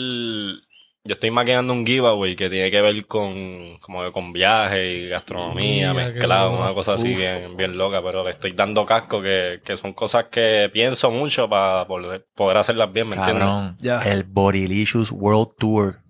[1.06, 5.08] yo estoy maquinando un giveaway que tiene que ver con, como que con viajes y
[5.08, 9.60] gastronomía, Mira, mezclado, una cosa así bien, bien loca, pero le estoy dando casco que,
[9.64, 13.44] que son cosas que pienso mucho para poder, poder hacerlas bien, ¿me entiendes?
[13.46, 14.00] Cabrón, Ya.
[14.02, 16.00] el Borilicious World Tour.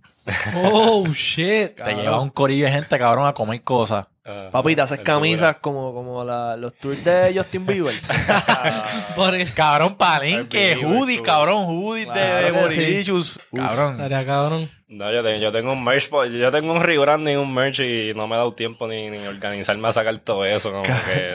[0.64, 1.76] Oh, shit.
[1.76, 4.06] Te lleva un corillo de gente, cabrón, a comer cosas.
[4.24, 7.94] Ah, Papi, te haces es camisas como, como la- los tours de Justin Bieber.
[9.14, 9.52] Por el...
[9.54, 11.22] Cabrón, palenque, tú.
[11.22, 13.12] cabrón, hoodies de, Claro de sí.
[13.54, 13.92] Cabrón.
[13.92, 14.70] Estaría cabrón.
[14.88, 18.12] No, yo, tengo, yo tengo un merch, yo tengo un rebranding y un merch y
[18.14, 21.34] no me he dado tiempo ni, ni organizarme a sacar todo eso, como que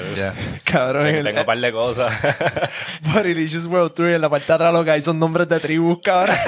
[0.63, 2.13] Cabrón, en tengo, tengo un par de cosas.
[3.13, 5.99] Borilicious World Tour, en la parte de atrás lo que hay son nombres de tribus,
[6.01, 6.33] cabrón.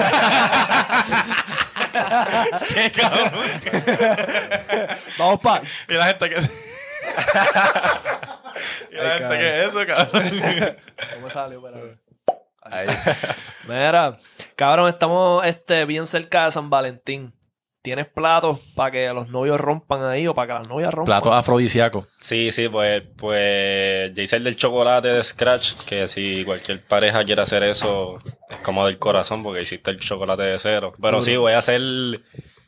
[2.74, 3.30] ¿Qué cabrón?
[5.18, 5.60] Vamos pa.
[5.90, 6.36] Y la gente que.
[8.92, 10.76] y la Ay, gente que es eso, cabrón.
[11.16, 11.60] ¿Cómo salió?
[13.68, 14.16] Mira,
[14.56, 17.32] cabrón, estamos este, bien cerca de San Valentín.
[17.84, 21.20] ¿Tienes platos para que los novios rompan ahí o para que las novias rompan?
[21.20, 22.06] Plato afrodisíaco.
[22.18, 27.42] Sí, sí, pues, pues hice el del chocolate de Scratch, que si cualquier pareja quiere
[27.42, 30.94] hacer eso, es como del corazón, porque hiciste el chocolate de cero.
[30.98, 31.82] Pero sí, voy a hacer,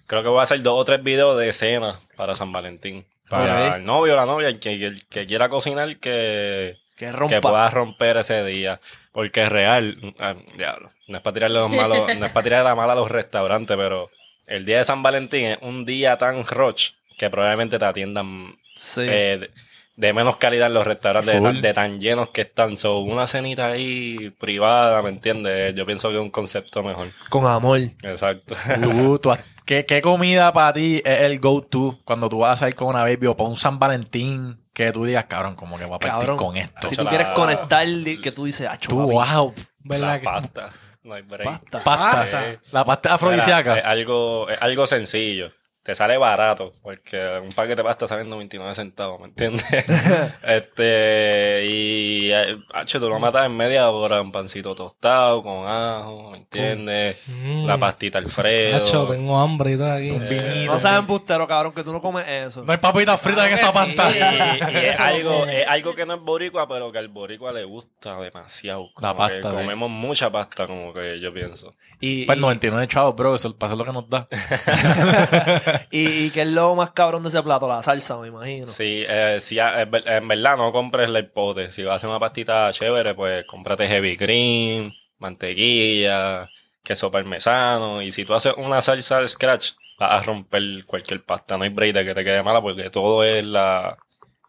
[0.06, 3.06] creo que voy a hacer dos o tres videos de cena para San Valentín.
[3.30, 7.34] Para el novio o la novia, el que, el que quiera cocinar, que, Que rompa.
[7.36, 8.80] que pueda romper ese día.
[9.12, 12.68] Porque es real, ah, diablo, no es para tirarle los malos, no es para tirarle
[12.68, 14.10] la mala a los restaurantes, pero
[14.46, 19.02] el día de San Valentín es un día tan roch que probablemente te atiendan Sí.
[19.02, 19.50] eh, de,
[19.96, 22.76] de menos calidad en los restaurantes, de tan, de tan llenos que están.
[22.76, 25.74] So, una cenita ahí privada, ¿me entiendes?
[25.74, 27.08] Yo pienso que es un concepto mejor.
[27.30, 27.80] Con amor.
[28.02, 28.54] Exacto.
[28.82, 32.56] Tú, tú has- ¿qué, ¿Qué comida para ti es el go-to cuando tú vas a
[32.58, 35.86] salir con una baby o para un San Valentín que tú digas, cabrón, como que
[35.86, 36.36] voy a partir Cabrón.
[36.36, 36.86] con esto?
[36.86, 37.86] Si tú quieres conectar,
[38.22, 39.54] que tú dices, ah, Tú, wow,
[39.84, 40.70] ¿Verdad La que- pasta.
[41.02, 41.44] No hay break.
[41.48, 41.82] Pasta.
[41.82, 42.10] pasta.
[42.10, 42.44] Pasta.
[42.72, 43.78] La pasta Mira, afrodisíaca.
[43.78, 45.50] es algo, es algo sencillo.
[45.86, 49.64] Te sale barato, porque un paquete de pasta saliendo 29 centavos, ¿me entiendes?
[50.42, 56.32] este, y, eh, hacho, tú lo matas en media hora, un pancito tostado con ajo,
[56.32, 57.22] ¿me entiendes?
[57.28, 57.66] Mm.
[57.66, 58.78] La pastita Alfredo.
[58.80, 60.66] Nacho, tengo hambre y todo aquí.
[60.66, 62.64] No sabes, embustero, cabrón, que tú no comes eso.
[62.64, 63.96] No hay papitas fritas en Claro esta que sí.
[63.96, 64.56] pantalla.
[64.56, 67.62] Y, y es, algo, es algo que no es boricua, pero que al boricua le
[67.62, 68.88] gusta demasiado.
[69.00, 69.56] La que pasta, sí.
[69.56, 71.74] Comemos mucha pasta, como que yo pienso.
[72.00, 74.26] Y, Pues y- 99 chavos, bro, eso hacer lo que nos da.
[75.90, 78.66] y, y que es lo más cabrón de ese plato, la salsa, me imagino.
[78.68, 81.72] Sí, eh, si ver- en verdad no compres el pote.
[81.72, 86.50] Si vas a hacer una pastita chévere, pues cómprate heavy cream, mantequilla,
[86.82, 88.02] queso parmesano.
[88.02, 91.56] Y si tú haces una salsa de scratch, vas a romper cualquier pasta.
[91.56, 93.96] No hay de que te quede mala porque todo es la,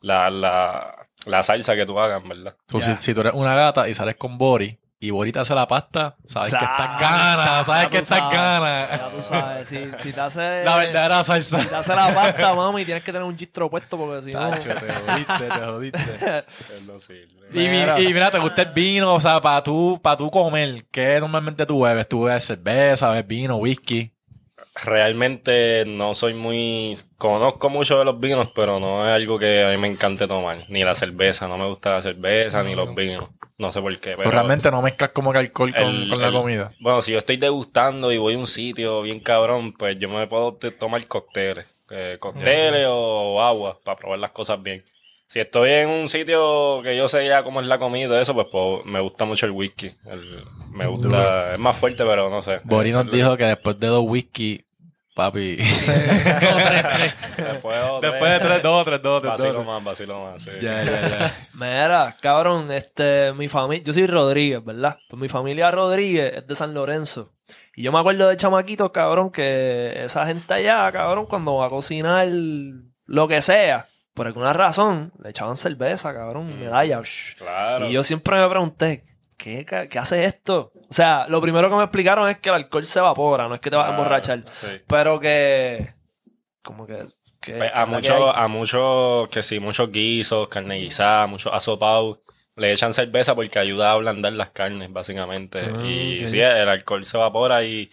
[0.02, 2.56] la, la, la salsa que tú hagas, ¿verdad?
[2.68, 5.54] Tú, si, si tú eres una gata y sales con Bori y Bori te hace
[5.54, 8.88] la pasta, sabes que estás gana, sabes ya que estás gana.
[8.92, 10.64] Ya tú sabes, si, si te hace...
[10.64, 11.62] La verdadera salsa.
[11.62, 14.50] Si te hace la pasta, mami, tienes que tener un gistro puesto porque si no...
[14.50, 16.00] Tacho, te jodiste, te jodiste.
[16.88, 17.28] No sirve.
[17.54, 20.86] Y, mi- y mira, te gusta el vino, o sea, para tú, para tú comer,
[20.92, 22.08] ¿qué normalmente tú bebes?
[22.10, 24.12] ¿Tú bebes cerveza, bebes vino, whisky?
[24.84, 26.98] Realmente no soy muy...
[27.18, 30.66] Conozco mucho de los vinos, pero no es algo que a mí me encante tomar.
[30.70, 33.30] Ni la cerveza, no me gusta la cerveza, ni los vinos.
[33.58, 34.16] No sé por qué.
[34.18, 36.72] Pero- realmente no mezclas como que alcohol con, el- con la el- comida.
[36.80, 40.28] Bueno, si yo estoy degustando y voy a un sitio bien cabrón, pues yo me
[40.28, 41.66] puedo tomar cócteles.
[41.90, 44.84] eh, cócteles o agua para probar las cosas bien.
[45.30, 48.48] Si estoy en un sitio que yo sé ya cómo es la comida eso, pues,
[48.52, 49.92] pues, me gusta mucho el whisky.
[50.06, 52.60] El- me gusta, es más fuerte, pero no sé.
[52.66, 54.62] Bori nos dijo que después de dos whisky,
[55.18, 55.56] papi.
[57.38, 60.52] Después, de después de tres, dos, tres, dos, tres, Vacilo más, vacilo más, sí.
[60.62, 61.34] Ya, ya, ya.
[61.54, 65.00] Mira, cabrón, este, mi familia, yo soy Rodríguez, ¿verdad?
[65.10, 67.34] Pues mi familia Rodríguez es de San Lorenzo.
[67.76, 71.70] Y yo me acuerdo de chamaquitos, cabrón, que esa gente allá, cabrón, cuando va a
[71.70, 77.02] cocinar lo que sea, por alguna razón, le echaban cerveza, cabrón, medalla.
[77.02, 77.36] shh.
[77.38, 77.88] Claro.
[77.88, 79.04] Y yo siempre me pregunté,
[79.38, 80.72] ¿qué, ¿qué hace esto?
[80.90, 83.62] O sea, lo primero que me explicaron es que el alcohol se evapora, no es
[83.62, 84.44] que te vas a Claro, emborrachar.
[84.52, 84.68] sí.
[84.88, 85.94] Pero que,
[86.62, 87.06] como que...
[87.42, 92.20] que- Pues, que a muchos, a muchos, que sí, muchos guisos, carne guisada, muchos asopados,
[92.56, 95.60] le echan cerveza porque ayuda a ablandar las carnes, básicamente.
[95.62, 97.90] Ah, y sí, el alcohol se evapora y,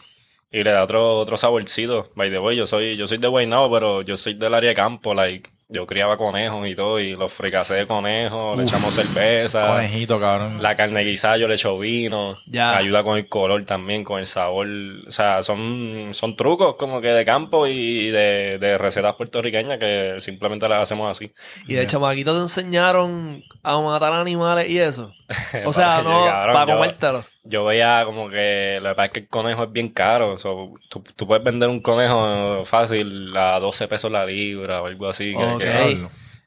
[0.51, 2.11] y le da otro, otro saborcito.
[2.14, 4.74] By the way, yo soy, yo soy de Guaynabo, pero yo soy del área de
[4.76, 9.66] campo, like, yo criaba conejos y todo, y los fricasé de conejos, le echamos cerveza.
[9.66, 10.62] Conejito, cabrón.
[10.62, 12.38] La carne guisada yo le echo vino.
[12.46, 12.76] Ya.
[12.76, 14.66] Ayuda con el color también, con el sabor.
[15.06, 20.16] O sea, son, son trucos como que de campo y de, de recetas puertorriqueñas que
[20.18, 21.32] simplemente las hacemos así.
[21.66, 25.12] Y de chamaquito te enseñaron a matar animales y eso.
[25.64, 27.24] O sea, no, para comértelo.
[27.47, 30.36] Yo veía como que lo que pasa es que el conejo es bien caro.
[30.38, 35.09] so, tú, tú puedes vender un conejo fácil a 12 pesos la libra o algo
[35.09, 35.34] así.
[35.59, 35.64] que-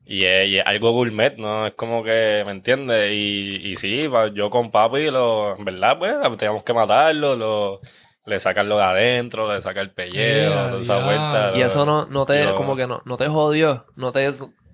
[0.10, 1.68] y, es, y es algo gourmet, ¿no?
[1.68, 3.12] Es como que, ¿me entiendes?
[3.14, 7.82] Y, y sí, yo con papi, lo, en verdad, pues, teníamos que matarlo, lo,
[8.26, 11.06] le sacan lo de adentro, le saca el pellejo, Yeah, toda esa yeah.
[11.06, 11.52] vuelta.
[11.56, 13.86] Y lo- eso no, no te, lo- como que no, no te jodió.
[13.98, 14.28] No te,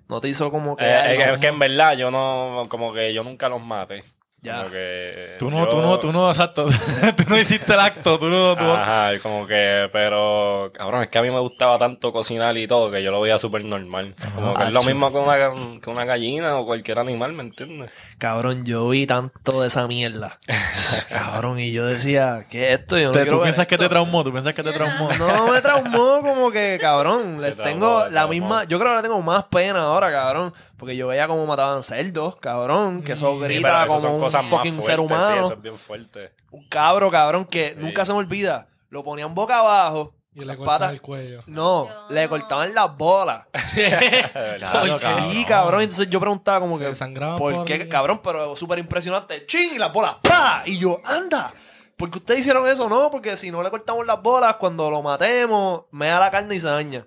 [0.08, 0.84] no te hizo como que.
[0.84, 4.04] Eh, es que en verdad yo no, como que yo nunca los maté.
[4.44, 4.58] Ya.
[4.58, 6.66] Como que Tú no, yo- tú no, tú no, exacto.
[7.16, 8.54] tú no hiciste el acto, tú no.
[8.54, 8.64] Tú...
[8.70, 12.66] Ajá, y como que, pero, cabrón, es que a mí me gustaba tanto cocinar y
[12.68, 14.14] todo que yo lo veía súper normal.
[14.34, 17.90] Como que es lo mismo que una, que una gallina o cualquier animal, ¿me entiendes?
[18.18, 20.38] Cabrón, yo vi tanto de esa mierda.
[21.08, 22.98] cabrón, y yo decía, ¿qué es esto?
[22.98, 24.22] Yo no Te- quiero ¿Tú piensas que te traumó?
[24.24, 25.08] ¿Tú piensas que te traumó?
[25.18, 28.28] No me traumó como que, cabrón, les Te tengo te la traumó.
[28.30, 31.82] misma, yo creo que le tengo más pena ahora, cabrón, porque yo veía cómo mataban
[31.82, 35.44] cerdos, cabrón, que eso Sí, grita como son un cosas más fucking ser fuertes, humano,
[35.46, 36.32] eso es bien fuerte.
[36.50, 40.90] un cabro, cabrón, que nunca se me olvida, lo ponían boca abajo, Y le patas-
[40.90, 41.40] el cuello.
[41.46, 43.46] no, le cortaban las bolas,
[44.58, 48.20] Claro, sí, cabrón, entonces yo preguntaba como Se que, ¿por por qué, cabrón?
[48.22, 50.62] Pero súper impresionante, ching, y las bolas, ¡pa!
[50.66, 51.52] Y yo, anda,
[51.96, 52.88] ¿por qué ustedes hicieron eso?
[52.88, 56.54] No, porque si no le cortamos las bolas, cuando lo matemos, me da la carne
[56.54, 57.06] y se daña.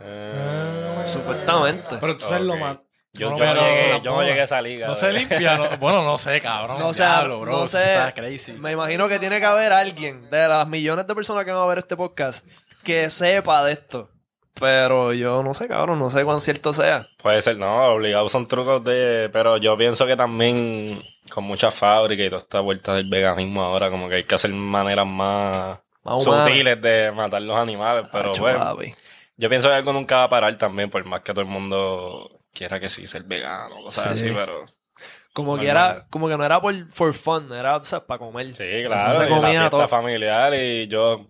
[0.00, 1.04] Ah.
[1.06, 1.96] Supuestamente.
[2.00, 2.58] Pero entonces lo Ok.
[3.14, 4.86] Yo, no yo, no llegué, yo no llegué a esa liga.
[4.86, 5.58] No se limpia.
[5.58, 6.78] no- bueno, no sé, cabrón.
[6.78, 7.78] No, sea, Diablo, bro, no sé.
[7.80, 8.52] Está crazy.
[8.54, 11.66] Me imagino que tiene que haber alguien de las millones de personas que van a
[11.66, 12.46] ver este podcast
[12.82, 14.08] que sepa de esto.
[14.58, 17.06] Pero yo no sé, cabrón, no sé cuán cierto sea.
[17.22, 19.28] Puede ser, no, obligado son trucos de...
[19.32, 23.90] Pero yo pienso que también con muchas fábricas y toda esta vuelta del veganismo ahora,
[23.90, 25.78] como que hay que hacer maneras más,
[26.22, 28.06] sutiles de matar los animales.
[28.12, 28.76] Pero Acho, bueno,
[29.36, 32.41] yo pienso que algo nunca va a parar también, por más que todo el mundo
[32.52, 34.26] quiera que sí ser vegano, cosas Sí.
[34.26, 34.66] así, pero...
[35.32, 38.48] Como que era, como que no era por for fun, era o sea, para comer.
[38.54, 39.88] Sí, claro, se y la comía fiesta todo.
[39.88, 41.26] familiar y yo...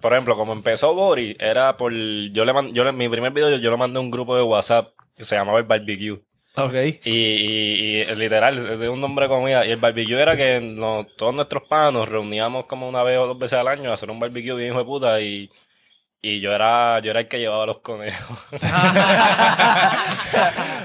[0.00, 1.92] Por ejemplo, como empezó Bori, era por...
[1.92, 4.34] Yo le man- yo le- mi primer video yo, yo lo mandé a un grupo
[4.36, 6.22] de WhatsApp que se llamaba el Barbecue.
[6.56, 6.72] Ok.
[7.04, 9.66] Y, y, y literal, es de un nombre de comida.
[9.66, 13.26] Y el barbecue era que nos- todos nuestros panos nos reuníamos como una vez o
[13.26, 15.20] dos veces al año a hacer un barbecue bien hijo de puta.
[15.20, 15.50] Y,
[16.22, 18.38] y yo era yo era el que llevaba los conejos.
[18.52, 18.56] y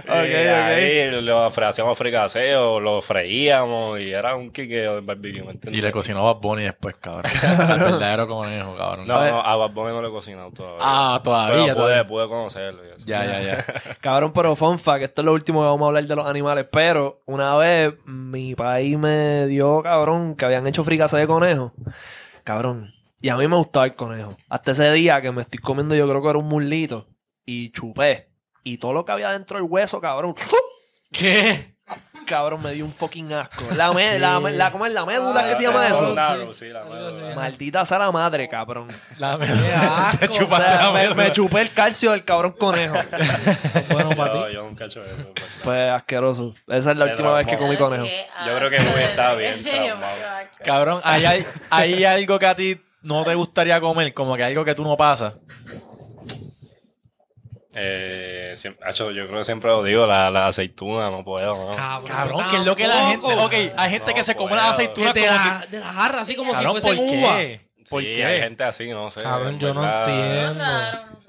[0.08, 5.52] Ok, ahí lo fre- hacíamos fricaseo, lo freíamos y era un quiqueo del barbecue, ¿me
[5.52, 5.78] entiendes?
[5.78, 7.32] Y le cocinó a Bad Bunny después, cabrón.
[7.44, 9.08] Al verdadero conejo, cabrón.
[9.08, 10.78] No, no, a Bad Bunny no le he cocinado todavía.
[10.82, 12.08] Ah, todavía, Pero pude, todavía.
[12.08, 12.86] pude conocerlo.
[12.86, 13.06] y eso.
[13.06, 13.66] Ya, ya, ya.
[14.02, 16.66] Cabrón, pero fun fact, esto es lo último que vamos a hablar de los animales.
[16.72, 21.74] Pero una vez mi país me dio, cabrón, que habían hecho fricase de conejo.
[22.44, 22.95] Cabrón.
[23.26, 24.38] Y a mí me gustaba el conejo.
[24.50, 27.08] Hasta ese día que me estoy comiendo, yo creo que era un muslito.
[27.44, 28.30] Y chupé.
[28.64, 30.36] Y todo lo que había dentro del hueso, cabrón.
[31.12, 31.74] ¿Qué?
[32.28, 33.64] Cabrón, me dio un fucking asco.
[33.76, 35.48] La, me- la, la, ¿Cómo es la médula?
[35.48, 36.14] ¿Qué se llama Ah, eso?
[36.14, 37.34] claro, sí, la madre.
[37.36, 38.90] Maldita sea la madre, cabrón.
[39.18, 40.18] La asco.
[40.20, 41.16] Te O chupaste sea, la me, médula.
[41.24, 42.96] me chupé el calcio del cabrón conejo.
[43.92, 44.38] Bueno para ti.
[44.38, 45.32] Yo, yo nunca he hecho eso.
[45.36, 45.46] pues.
[45.64, 46.54] Pues asqueroso.
[46.68, 48.06] Esa es la Me última vez que comí conejo.
[48.06, 50.08] Yo creo que a estar bien traumado.
[50.64, 54.14] Cabrón, ¿hay, hay, hay algo que a ti no te gustaría comer?
[54.14, 55.34] Como que algo que tú no pasas.
[57.78, 61.72] Eh, siempre, hacho, yo creo que siempre lo digo, la, la aceituna, no puedo, ¿no?
[62.06, 63.26] Cabrón, que es lo que la gente...
[63.28, 64.62] Ok, hay gente que se come puedo.
[64.64, 65.72] las aceitunas te como la, si...
[65.72, 67.38] de la jarra, así como Cabrón, si ¿por fuesen uva.
[67.38, 67.70] qué?
[67.90, 68.26] ¿Por Sí, qué?
[68.26, 69.22] hay gente así, no sé.
[69.24, 70.64] Cabrón, yo no entiendo.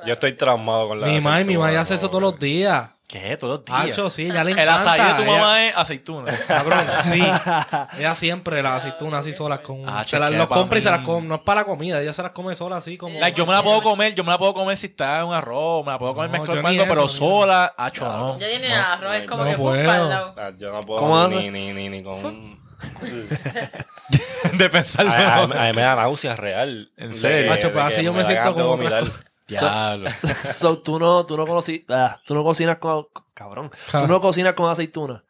[0.06, 2.90] Yo estoy traumado con la Mi mamá y mi mamá hace eso todos los días.
[3.08, 3.36] ¿Qué?
[3.36, 3.92] Todos los días.
[3.92, 6.32] Hacho, sí, ya le El azaí de tu Ella- mamá es aceituna.
[6.48, 7.22] Cabrón, sí.
[7.98, 9.88] Ella siempre las aceitunas así solas con.
[9.88, 11.26] Ah, se las los compra y se las come.
[11.28, 13.20] No es para la comida, ella se las come sola así como.
[13.20, 15.34] Like, yo me la puedo comer, yo me la puedo comer si está en un
[15.34, 18.38] arroz, me la puedo comer No, mezclada yo con algo, pero sola, hacho, no.
[18.40, 19.86] Yo ni arroz es como no que fue puedo.
[19.86, 20.34] para el lado.
[20.36, 22.24] Ah, Yo no puedo ¿Cómo ni, ni, ni, ni con...
[22.24, 22.56] un-
[24.52, 25.12] de pensarlo.
[25.12, 25.54] a, a- no.
[25.54, 26.90] a mí me da náusea real.
[26.96, 27.50] ¿En serio?
[27.50, 29.04] Macho, pues así yo me siento ganas
[29.46, 30.10] Diablo.
[30.44, 34.54] So, tú no, tú no conocí, ah, tú no cocinas con, cabrón, tú no cocinas
[34.54, 35.24] con aceituna.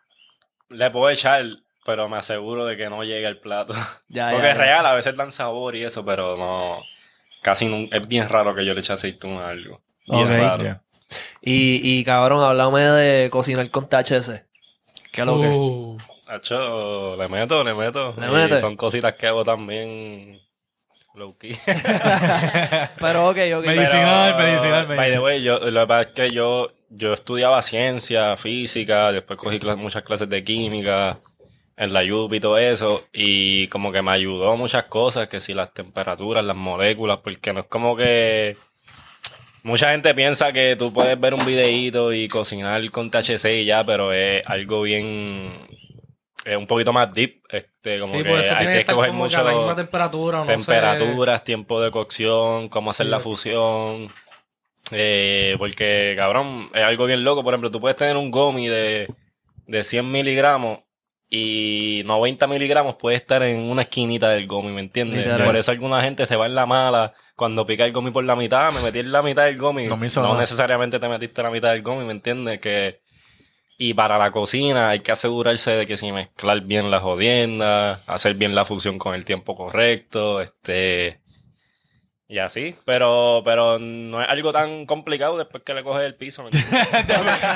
[0.68, 1.44] Le puedo echar,
[1.84, 3.74] pero me aseguro de que no llegue al plato.
[4.08, 4.62] Ya, Porque ya, es ya.
[4.64, 6.80] real, a veces dan sabor y eso, pero no...
[7.42, 9.80] Casi nun- es bien raro que yo le eche aceituna a algo.
[10.06, 10.80] Bien raro.
[11.40, 14.44] Y, y cabrón, háblame de cocinar con THC.
[15.12, 15.46] ¿Qué es lo que?
[15.48, 15.96] Uh,
[16.26, 18.14] Hacho, le meto, le meto.
[18.18, 18.60] ¿Le Y metes?
[18.60, 20.40] son cositas que hago también
[21.16, 21.56] low key.
[23.00, 23.66] Pero ok, ok.
[23.66, 25.22] Medicinal, Pero, medicinal, By the medicinal.
[25.22, 30.28] way, yo, que pasa es que yo, yo estudiaba ciencia, física, después cogí muchas clases
[30.28, 31.18] de química
[31.76, 35.52] en la UP y todo eso, y como que me ayudó muchas cosas, que si
[35.52, 38.56] las temperaturas, las moléculas, porque no es como que...
[39.62, 43.84] Mucha gente piensa que tú puedes ver un videíto y cocinar con THC y ya,
[43.84, 45.50] pero es algo bien...
[46.44, 47.42] Es un poquito más deep,
[47.86, 49.56] este, como sí, que eso hay tiene que estar coger como que mucho a la
[49.56, 50.42] misma temperatura.
[50.42, 50.56] o No sé.
[50.56, 53.10] temperaturas, tiempo de cocción, cómo hacer Sí.
[53.10, 54.08] la fusión.
[54.92, 57.42] Eh, porque, cabrón, es algo bien loco.
[57.42, 59.08] Por ejemplo, tú puedes tener un gomi de,
[59.66, 60.80] de 100 miligramos
[61.28, 65.18] y 90 miligramos puede estar en una esquinita del gomi, ¿me entiendes?
[65.24, 65.44] Literal.
[65.44, 67.14] Por eso alguna gente se va en la mala.
[67.34, 69.88] Cuando pica el gomi por la mitad, me metí en la mitad del gomi.
[69.88, 72.60] No necesariamente te metiste en la mitad del gomi, ¿me entiendes?
[72.60, 73.00] Que
[73.78, 78.34] Y para la cocina hay que asegurarse de que si mezclar bien las jodiendas, hacer
[78.34, 81.20] bien la fusión con el tiempo correcto, este...
[82.28, 86.44] Y así, pero, pero no es algo tan complicado después que le coges el piso.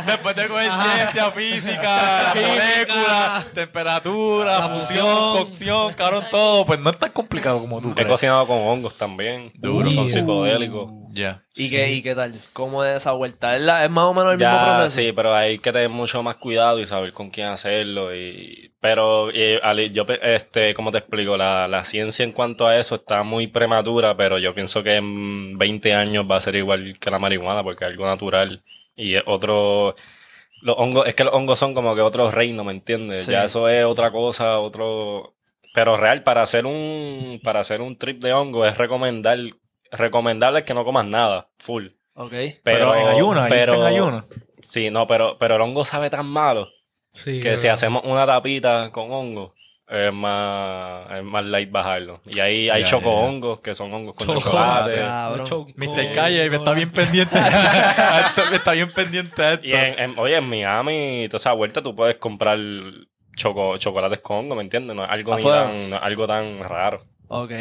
[0.07, 5.33] Después de coger ciencia, física, la molécula, temperatura, La fusión, fusión.
[5.45, 6.65] cocción, cabrón, todo.
[6.67, 8.09] Pues no es tan complicado como tú He crees.
[8.09, 9.91] cocinado con hongos también, Duro.
[9.95, 10.91] con psicodélicos.
[11.13, 11.43] Ya.
[11.57, 12.35] ¿Y, qué, ¿Y qué tal?
[12.53, 13.57] ¿Cómo es esa vuelta?
[13.57, 14.89] ¿Es, la- es más o menos el mismo proceso?
[14.91, 18.15] sí, pero hay que tener mucho más cuidado y saber con quién hacerlo.
[18.15, 19.29] Y, pero
[19.65, 23.49] Ali, yo, este, como te explico, la, la ciencia en cuanto a eso está muy
[23.49, 27.63] prematura, pero yo pienso que en 20 años va a ser igual que la marihuana
[27.63, 28.63] porque es algo natural
[28.95, 29.95] y es otro...
[30.61, 33.25] Los hongos, es que los hongos son como que otro reino, ¿me entiendes?
[33.25, 33.33] Sí.
[33.33, 35.35] Ya eso es otra cosa, otro...
[35.73, 39.39] Pero real, para hacer un, para hacer un trip de hongo es recomendar,
[39.91, 41.87] recomendable que no comas nada, full.
[42.15, 42.33] Ok.
[42.63, 44.27] Pero, en ayuno, ahí pero- en ayuno.
[44.61, 46.69] Sí, no, pero, pero el hongo sabe tan malo
[47.15, 47.73] Sí, que si verdad.
[47.75, 49.55] hacemos una tapita con hongo,
[49.91, 52.21] es más, es más light bajarlo.
[52.27, 53.27] Y ahí hay Ya, choco ya, ya.
[53.29, 54.51] hongos que son hongos con Chocolate.
[54.51, 54.97] chocolate.
[55.01, 55.47] Cabrón.
[55.47, 56.13] Choco- Mr.
[56.15, 57.39] Calle está bien pendiente.
[57.39, 59.67] está, está bien pendiente a esto.
[59.67, 62.59] Y en, en- oye, en Miami, toda esa vuelta tú puedes comprar
[63.37, 64.95] choco, chocolates con hongo, ¿me entiendes?
[64.97, 67.05] No es algo, ni tan, no es algo tan raro.
[67.33, 67.53] Ok.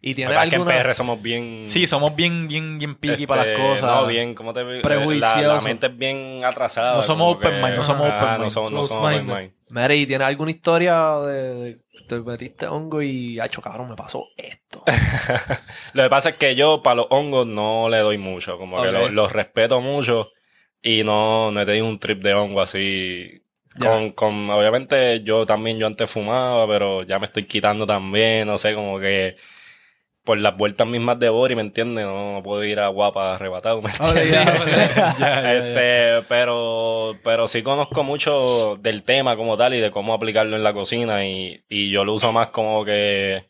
[0.00, 0.80] ¿Y La verdad es que en alguna...?
[0.82, 1.64] PR somos bien...
[1.66, 3.82] Sí, somos bien, bien, bien picky este, para las cosas.
[3.90, 5.40] No, bien, ¿cómo te La, Prejuicioso.
[5.54, 6.94] la mente es bien atrasada.
[6.94, 8.50] No somos open mind, no somos Ajá, open No mind.
[8.52, 9.52] somos, no somos open mind.
[9.70, 14.84] Mary, ¿tienes alguna historia de, de te metiste hongo y, hacho, cabrón, me pasó esto?
[15.94, 18.92] Lo que pasa es que yo para los hongos no le doy mucho, como que
[18.92, 20.30] lo- los respeto mucho
[20.80, 23.42] y no, no he tenido un trip de hongo así.
[23.80, 28.58] Con, con, obviamente yo también, yo antes fumaba, pero ya me estoy quitando también, no
[28.58, 29.36] sé, como que
[30.24, 32.04] por las vueltas mismas de Bori, ¿me entiendes?
[32.04, 34.36] No, no puedo ir a guapa arrebatado, ¿me entiendes?
[35.18, 40.64] este, pero, pero sí conozco mucho del tema como tal y de cómo aplicarlo en
[40.64, 43.48] la cocina y, y yo lo uso más como que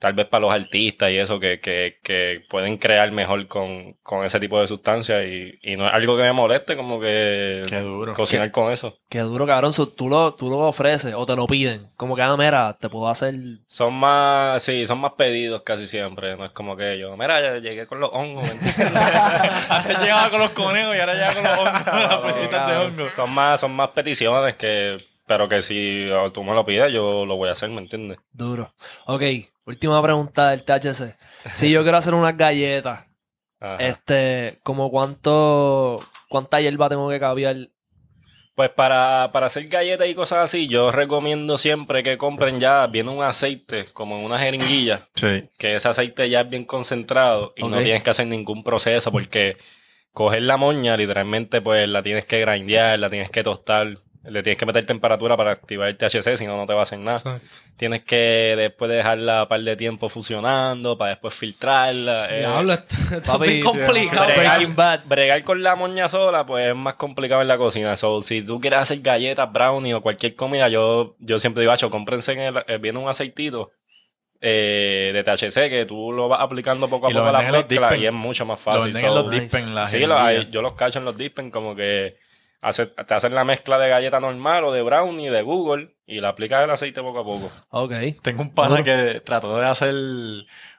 [0.00, 4.24] tal vez para los artistas y eso que, que, que pueden crear mejor con, con
[4.24, 7.80] ese tipo de sustancias y, y no es algo que me moleste como que Qué
[7.80, 8.14] duro.
[8.14, 8.98] cocinar con eso.
[9.10, 9.74] Qué duro, cabrón.
[9.74, 11.90] So, tú, lo, tú lo ofreces o te lo piden.
[11.96, 13.34] Como que, ah, mira, te puedo hacer...
[13.66, 17.58] Son más, sí, son más pedidos casi siempre, no es como que yo, mira, ya
[17.58, 18.48] llegué con los hongos.
[19.68, 23.14] Antes llegaba con los conejos y ahora llega con los hongos, las bolsitas de hongos.
[23.14, 24.96] son más, son más peticiones que,
[25.30, 28.18] pero que si tú me lo pides, yo lo voy a hacer, ¿me entiendes?
[28.32, 28.74] Duro.
[29.06, 29.22] Ok,
[29.64, 31.14] última pregunta del THC.
[31.54, 33.06] Si yo quiero hacer unas galletas,
[33.60, 33.76] Ajá.
[33.76, 37.56] este, como cuánto, cuánta hierba tengo que cambiar.
[38.56, 43.10] Pues para, para hacer galletas y cosas así, yo recomiendo siempre que compren ya, viene
[43.10, 45.48] un aceite, como en una jeringuilla, Sí.
[45.58, 49.56] que ese aceite ya es bien concentrado y no tienes que hacer ningún proceso porque
[50.12, 54.58] coger la moña, literalmente, pues la tienes que grindear, la tienes que tostar, le tienes
[54.58, 57.16] que meter temperatura para activar el THC, si no, no te va a hacer nada.
[57.16, 57.56] Exacto.
[57.76, 62.28] Tienes que después dejarla un par de tiempo fusionando para después filtrarla.
[62.30, 64.26] eh, Diablo, esto, esto es complicado.
[64.26, 65.00] bregar, Breaking Bad.
[65.06, 67.96] bregar con la moña sola, pues es más complicado en la cocina.
[67.96, 71.88] So, si tú quieres hacer galletas, brownie o cualquier comida, yo, yo siempre digo, "Acho,
[71.88, 73.70] cómprense en el, eh, viene un aceitito
[74.42, 77.52] eh, de THC que tú lo vas aplicando poco a Y lo poco a la
[77.52, 78.96] mezcla y es mucho más Lo fácil.
[78.96, 79.40] en So, los nice.
[79.42, 82.16] dispen, la sí, lo- yo los cacho en los dispen como que
[82.60, 86.28] hace- te hacen la mezcla de galleta normal o de brownie de Google y la
[86.30, 87.50] aplicas el aceite poco a poco.
[87.70, 87.92] Ok.
[88.22, 89.94] Tengo un pana que trató de hacer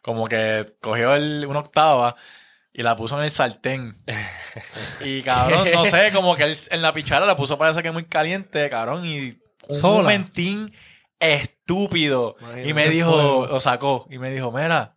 [0.01, 2.15] como que cogió el, una octava
[2.73, 3.95] y la puso en el sartén.
[5.03, 8.05] Y cabrón, no sé, como que él en la pichara la puso parece que muy
[8.05, 10.01] caliente, cabrón, y un Sola.
[10.03, 10.73] momentín
[11.19, 12.35] estúpido.
[12.39, 14.95] Imagínate Y me dijo, lo sacó, y me dijo, mira,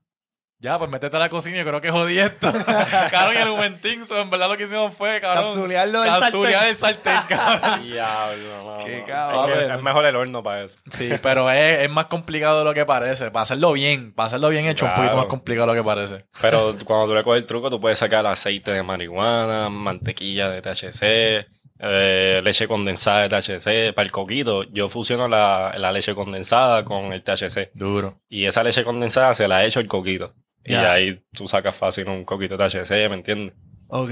[0.65, 2.51] ya, pues métete a la cocina, yo creo que jodí esto.
[3.11, 5.45] cabrón, y el momentín, so, en verdad lo que hicimos fue, cabrón.
[5.45, 7.83] Capsulearlo del capsulear el sartén, cabrón.
[7.87, 9.51] Diablo, no, Qué cabrón.
[9.53, 10.79] Es, que es mejor el horno para eso.
[10.91, 13.31] Sí, pero es, es más complicado de lo que parece.
[13.31, 15.03] Para hacerlo bien, para hacerlo bien hecho, un Claro.
[15.03, 16.25] poquito más complicado de lo que parece.
[16.41, 20.63] Pero cuando tú le coges el truco, tú puedes sacar aceite de marihuana, mantequilla de
[20.63, 21.47] THC,
[21.81, 23.93] eh, leche condensada de THC.
[23.93, 27.71] Para el coquito, yo fusiono la, la leche condensada con el THC.
[27.75, 28.21] Duro.
[28.31, 30.33] Y esa leche condensada se la echo el coquito.
[30.65, 33.55] Y ahí tú sacas fácil un coquito de THC, ¿me entiendes?
[33.89, 34.11] Ok.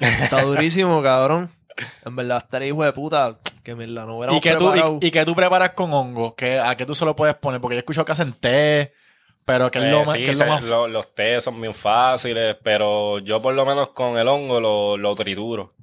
[0.00, 1.50] Está durísimo, cabrón.
[2.04, 3.38] En verdad, estaré hijo de puta.
[3.62, 6.34] Que me la no ¿Y que, tú, y, y que tú preparas con hongo?
[6.36, 7.60] ¿Qué, ¿A qué tú se lo puedes poner?
[7.60, 8.92] Porque yo escucho que hacen té,
[9.44, 10.12] pero que es lo Eh, más...
[10.16, 10.62] sí, que es lo se- más...
[10.64, 14.96] lo- los tés son bien fáciles, pero yo por lo menos con el hongo lo,
[14.96, 15.74] lo trituro.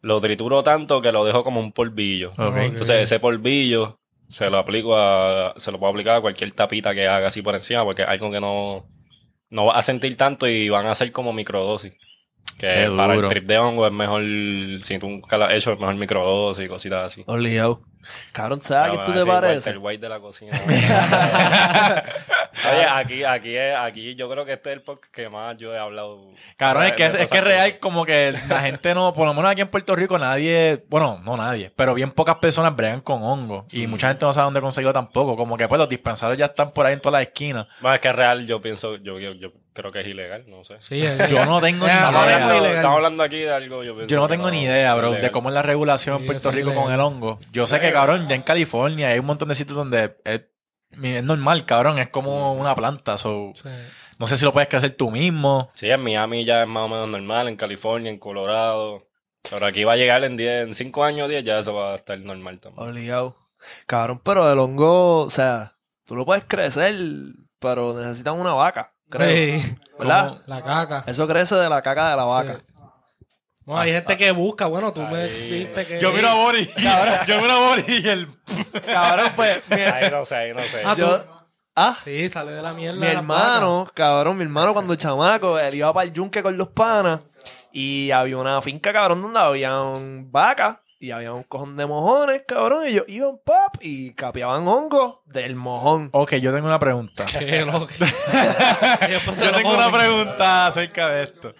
[0.00, 2.32] Lo trituro tanto que lo dejo como un polvillo.
[2.36, 2.56] Ok.
[2.56, 7.06] Entonces ese polvillo se lo aplico a, se lo puedo aplicar a cualquier tapita que
[7.06, 8.84] haga así por encima, porque es algo que no,
[9.50, 11.92] no vas a sentir tanto y van a ser como microdosis.
[12.58, 14.22] Que Qué para el trip de hongo es mejor,
[14.82, 17.22] si tú nunca lo has hecho, es mejor microdosis y cositas así.
[17.26, 17.82] Obligado.
[18.32, 19.76] Cabrón, ¿sabes a Ah, qué tú te pareces?
[19.78, 20.58] White de la cocina.
[22.70, 25.72] Oye, aquí, aquí, es- aquí yo creo que este es el podcast que más yo
[25.74, 26.20] he hablado.
[26.56, 29.50] Cabrón, es que, es que es real como que la gente no, por lo menos
[29.50, 33.66] aquí en Puerto Rico nadie, bueno, no nadie, pero bien pocas personas bregan con hongo
[33.70, 36.72] y mucha gente no sabe dónde conseguirlo tampoco, como que pues los dispensarios ya están
[36.72, 37.66] por ahí en todas las esquinas.
[37.80, 40.64] Bueno, es que es real, yo pienso, yo, yo, yo creo que es ilegal, no
[40.64, 40.76] sé.
[40.80, 42.08] Sí, es- Yo no tengo ni es idea.
[42.08, 45.22] hablando, estamos hablando aquí de algo, yo Yo no tengo ni idea, bro, ilegal.
[45.22, 47.38] de cómo es la regulación en Sí, Puerto Rico con el hongo.
[47.52, 50.42] Yo sé que, cabrón, ya en California hay un montón de sitios donde es,
[51.02, 53.18] es normal, cabrón, es como una planta.
[53.18, 53.68] So, sí.
[54.18, 55.70] no sé si lo puedes crecer tú mismo.
[55.74, 59.06] Sí, en Miami ya es más o menos normal, en California, en Colorado.
[59.50, 61.94] Pero aquí va a llegar en 10, en 5 años, 10, ya eso va a
[61.94, 62.88] estar normal también.
[62.88, 63.36] Obligado.
[63.86, 66.94] Cabrón, pero el hongo, o sea, tú lo puedes crecer,
[67.60, 69.60] pero necesitas una vaca, creo.
[69.60, 70.42] Sí, ¿Verdad?
[70.46, 71.04] la caca.
[71.06, 72.54] Eso crece de la caca de la vaca.
[72.58, 72.74] Sí.
[73.66, 76.00] No, hay gente que busca, bueno, tú me dijiste que...
[76.00, 76.74] Yo miro a Boris,
[77.26, 78.26] yo miro a Boris y el...
[78.86, 80.82] Cabrón, pues, Ahí no sé, ahí no sé.
[80.86, 81.24] Ah, tú- yo-
[81.76, 82.98] ah, Sí, sale de la mierda.
[82.98, 86.56] mi de la hermano, cabrón, mi hermano cuando chamaco, él iba para el yunque con
[86.56, 87.20] los panas
[87.70, 92.84] y había una finca, cabrón, donde habían vacas y había un cojón de mojones, cabrón,
[92.86, 96.08] y ellos iban pop y capeaban hongos del mojón.
[96.12, 97.24] Ok, yo tengo una pregunta.
[97.38, 97.86] Qué loco.
[99.40, 101.54] Yo tengo una pregunta acerca de esto.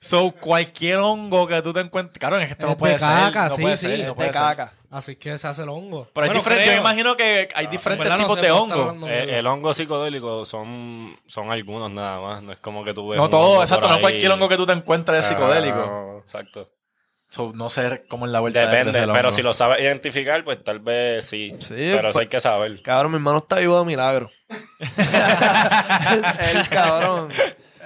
[0.00, 2.20] So, cualquier hongo que tú te encuentres...
[2.20, 3.08] Cabrón, es que esto Es no puede de ser.
[3.08, 4.40] caca, no sí, puede sí, ser, es no de puede ser.
[4.42, 4.72] caca.
[4.90, 6.06] Así que se hace el hongo.
[6.14, 6.64] Pero es Bueno, diferente.
[6.66, 6.80] Yo creo.
[6.80, 8.16] imagino que hay diferentes ¿verdad?
[8.18, 8.48] No tipos sé, de
[8.78, 12.42] hablando Eh, el hongo psicodélico son, son algunos nada más.
[12.44, 13.18] No es como que tú ves.
[13.20, 13.88] No todo, hongo exacto.
[13.88, 15.76] No cualquier hongo que tú te encuentres es Ah, psicodélico.
[15.78, 16.70] no, exacto.
[17.30, 20.42] So, no sé cómo es la vuelta de Depende, el pero si lo sabes identificar,
[20.44, 21.54] pues tal vez sí.
[21.58, 22.80] Sí, pero eso pues- hay que saber.
[22.82, 24.30] Cabrón, mi hermano está vivo de milagro.
[26.52, 27.28] el cabrón.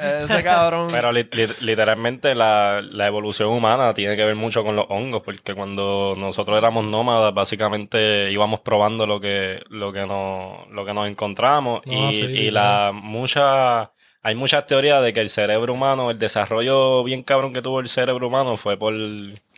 [0.00, 0.88] Ese cabrón.
[0.90, 5.22] Pero li- li- literalmente la, la evolución humana tiene que ver mucho con los hongos,
[5.22, 10.94] porque cuando nosotros éramos nómadas, básicamente íbamos probando lo que, lo que nos, lo que
[10.94, 11.82] nos encontramos.
[11.86, 13.90] No, y, sí, y la mucha,
[14.22, 17.88] hay muchas teorías de que el cerebro humano, el desarrollo bien cabrón que tuvo el
[17.88, 18.94] cerebro humano fue por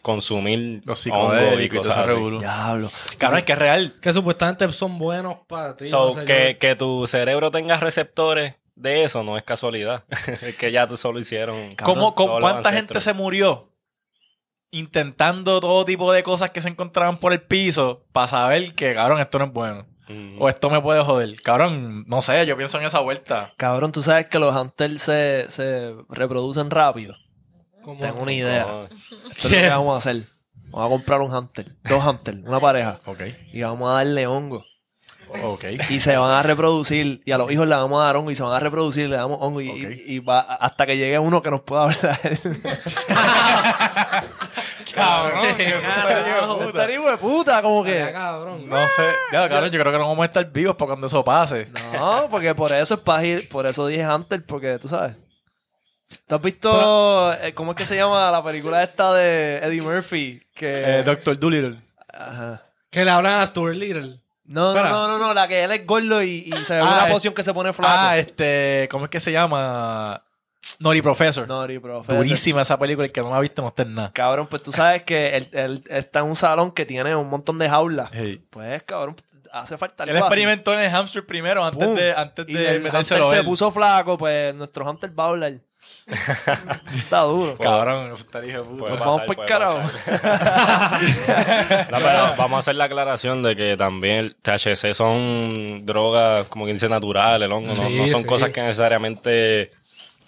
[0.02, 2.38] consumir Los hongos psicodélicos y todo cosas así.
[2.38, 2.88] Diablo.
[3.18, 3.94] Cabrón, es que es real.
[4.00, 5.86] Que supuestamente son buenos para ti.
[5.86, 10.04] So, no sé, que, yo- que tu cerebro tenga receptores de eso no es casualidad.
[10.42, 11.74] es que ya tú solo hicieron.
[11.82, 13.70] ¿Cómo, cómo- ¿Cuánta gente se murió
[14.70, 19.20] intentando todo tipo de cosas que se encontraban por el piso para saber que, cabrón,
[19.20, 19.86] esto no es bueno?
[20.09, 20.40] Mm.
[20.40, 21.40] O esto me puede joder.
[21.42, 23.52] Cabrón, no sé, yo pienso en esa vuelta.
[23.57, 27.14] Cabrón, tú sabes que los hunters se, se reproducen rápido.
[27.82, 28.64] como- Tengo una idea.
[28.66, 28.96] No, Esto
[29.34, 30.22] es lo que vamos a hacer.
[30.70, 31.72] Vamos a comprar un hunter.
[31.84, 32.96] Dos hunters, una pareja.
[33.07, 33.20] Ok.
[33.52, 34.64] Y vamos a darle hongo.
[35.42, 35.64] Ok.
[35.88, 37.22] Y se van a reproducir.
[37.24, 38.30] Y a los hijos le vamos a dar hongo.
[38.30, 39.09] Y se van a reproducir.
[39.09, 39.61] Le damos hongo.
[39.61, 39.76] Y, Ok.
[40.07, 42.20] y- y va hasta que llegue uno que nos pueda hablar.
[44.95, 45.47] Cabrón,
[46.68, 48.11] Estaría hijo de puta, como que.
[48.12, 48.68] cabrón.
[48.68, 49.03] No sé.
[49.32, 51.68] Ya, cabrón, yo creo que no vamos a estar vivos para cuando eso pase.
[51.92, 53.49] No, porque por eso es para ir.
[53.49, 55.16] Por eso dije hunter, porque tú sabes.
[56.26, 60.42] ¿Tú has visto eh, cómo es que se llama la película esta de Eddie Murphy?
[60.55, 61.01] Que.
[61.01, 61.80] Eh, Doctor Dolittle.
[62.12, 62.62] Ajá.
[62.90, 64.20] Que le hablan a Stuart Little.
[64.47, 64.88] No, no, Espera.
[64.90, 67.12] no, no, no, la que él es gordo y, y se ve Ah, una es-
[67.14, 67.92] poción que se pone flaco.
[67.97, 70.22] Ah, este, ¿cómo es que se llama?
[70.80, 71.46] Nori Professor.
[71.46, 72.16] Nori, profesor.
[72.16, 74.12] Durísima esa película, el que no la ha visto no está en nada.
[74.12, 77.58] Cabrón, pues tú sabes que él, él está en un salón que tiene un montón
[77.58, 78.10] de jaulas.
[78.12, 78.42] Hey.
[78.50, 79.14] Pues, cabrón,
[79.52, 80.32] hace falta Él algo así.
[80.34, 81.94] experimentó en el hamster primero antes Pum.
[81.94, 83.44] de, antes Y de el hunter se él.
[83.44, 85.52] puso flaco, pues nuestro hunter va a hablar.
[86.86, 87.56] está duro.
[87.58, 88.78] Cabrón, eso está hijo de puta.
[88.80, 89.78] Puede Nos vamos por carajo.
[91.90, 96.64] No, pero vamos a hacer la aclaración de que también el THC son drogas, como
[96.64, 98.24] quien dice, naturales, no, son sí.
[98.26, 99.70] cosas que necesariamente.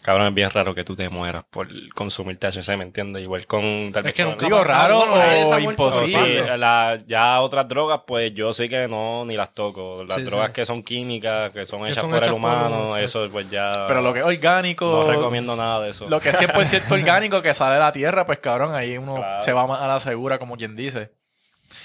[0.07, 3.25] Cabrón, es bien raro que tú te mueras por consumir THC, ¿me entiendes?
[3.25, 6.07] Igual con tal Es que con- nunca Digo, raro o imposible.
[6.07, 6.57] sí, probando.
[6.59, 10.05] la- ya otras drogas, pues yo sí que no, ni las toco.
[10.05, 10.53] Las Sí, drogas sí.
[10.53, 13.85] que son químicas, que son Que hechas son por hechas el humano, eso pues ya...
[13.89, 14.87] Pero lo que es orgánico.
[15.07, 16.09] No recomiendo nada de eso.
[16.09, 19.41] Lo que es 100% orgánico que sale de la tierra, pues cabrón, ahí uno Claro.
[19.43, 21.11] se va más a la segura, como quien dice.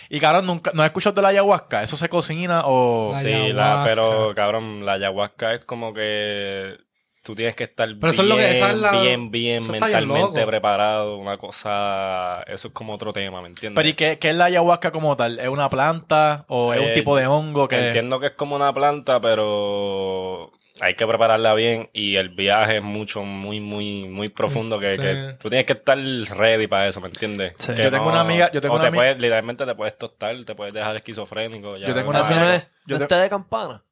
[0.09, 1.81] Y cabrón, nunca, ¿no has escuchado de la ayahuasca?
[1.81, 3.09] ¿Eso se cocina o...?
[3.13, 6.77] La Sí, la, pero cabrón, la ayahuasca es como que
[7.23, 9.59] tú tienes que estar Pero eso es lo que- esa es bien, la- bien, bien
[9.61, 11.17] bien mentalmente preparado.
[11.17, 13.75] Una cosa, eso es como otro tema, ¿me entiendes?
[13.75, 15.39] Pero ¿y qué, qué es la ayahuasca como tal?
[15.39, 17.87] ¿Es una planta o es un Eh, tipo de hongo que...?
[17.87, 22.83] Entiendo que es como una planta, pero hay que prepararla bien y el viaje es
[22.83, 25.01] mucho, muy, muy, muy profundo que, Sí.
[25.01, 27.53] que tú tienes que estar ready para eso, ¿me entiendes?
[27.57, 27.73] Sí.
[27.75, 30.35] Yo tengo una amiga- yo tengo o una te ami- puedes, literalmente te puedes tostar,
[30.43, 31.77] te puedes dejar esquizofrénico.
[31.77, 31.87] ya.
[31.87, 33.83] Yo tengo una amiga- no yo no te- de campana.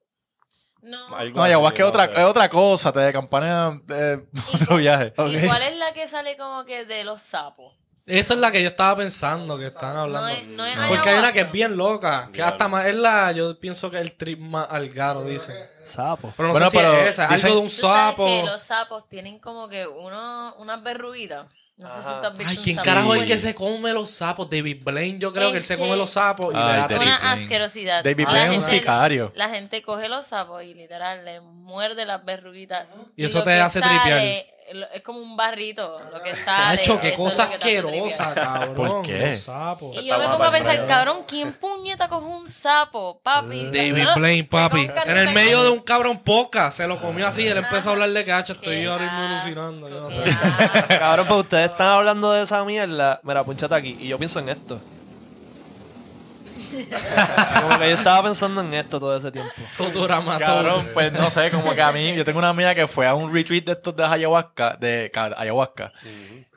[0.81, 1.15] No.
[1.15, 5.07] Algo No, ayahuasca es otra, es otra cosa, te de campaña de otro viaje.
[5.17, 7.73] ¿Y cuál es la que sale como que de los sapos?
[8.05, 10.27] Esa es la que yo estaba pensando que están hablando.
[10.27, 12.95] No es, no es Porque hay una que es bien loca, que hasta más es
[12.95, 15.55] la, yo pienso que es el trip más algaro, dicen.
[15.83, 16.33] Sapo.
[16.35, 18.09] Pero no Bueno, sé si pero es esa, es dicen- algo de un Tú sabes
[18.11, 18.25] sapo.
[18.25, 21.45] que los sapos tienen como que uno, unas verruguitas.
[21.79, 24.09] No sé si tú has visto Ay, ¿quién carajo es el que se come los
[24.11, 24.49] sapos?
[24.49, 26.95] David Blaine, yo creo que él se come los sapos y Ay, le da David
[27.07, 27.41] Una Blaine.
[27.41, 28.03] asquerosidad.
[28.03, 29.31] David La Blaine es un sicario.
[29.35, 32.85] La gente coge los sapos y literal le muerde las verruguitas.
[33.15, 34.58] Y eso lo te hace sale, tripear.
[34.93, 36.81] Es como un barrito lo que sale.
[36.81, 38.75] Hacho, qué es cosa hace asquerosa, cabrón.
[38.75, 39.35] ¿Por qué?
[39.35, 39.95] Sapos.
[39.95, 43.65] Y yo me pongo a pensar, cabrón, ¿quién puñeta coge un sapo, papi?
[43.65, 44.89] David Ah, Blaine, papi.
[45.05, 47.91] En el medio de un cabrón poca, se lo comió así y él empezó a
[47.93, 48.53] hablar de cacho.
[48.53, 50.87] Estoy ahora mismo asco.
[50.87, 53.19] Cabrón, pues ustedes están hablando de esa mierda.
[53.23, 53.97] Mira, punchate aquí.
[53.99, 54.79] Y yo pienso en esto.
[56.69, 59.51] Como que yo estaba pensando en esto todo ese tiempo.
[59.71, 60.93] Futurama Cabrón, todo.
[60.93, 63.33] pues no sé, como que a mí, yo tengo una amiga que fue a un
[63.33, 65.91] retreat de estos de ayahuasca, de ca- ayahuasca,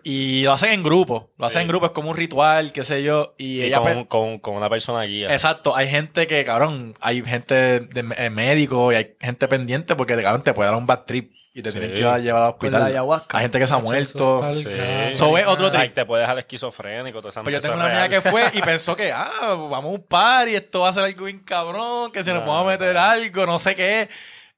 [0.04, 3.02] y lo hacen en grupo, lo hacen en grupo, es como un ritual, qué sé
[3.02, 3.78] yo, y, Y ella...
[3.80, 5.32] con, pues- con, con una persona guía.
[5.32, 10.20] Exacto, hay gente que, cabrón, hay gente de, eh, médico y hay gente pendiente porque,
[10.22, 11.78] cabrón, te puede dar un bad trip y te Sí.
[11.78, 12.80] tienen que llevar al hospital.
[12.80, 13.38] la ayahuasca.
[13.38, 14.36] Hay gente que se ha Eso muerto.
[14.48, 14.52] está
[15.10, 15.14] Sí.
[15.14, 15.94] So, es otro Like, trip.
[15.94, 18.22] te puede dejar esquizofrénico, toda esa Pues yo eso tengo una amiga real.
[18.22, 21.04] que fue y pensó que, ah, vamos a un par y esto va a ser
[21.04, 24.08] algo bien cabrón, que se nos No, vamos a meter algo, no sé qué.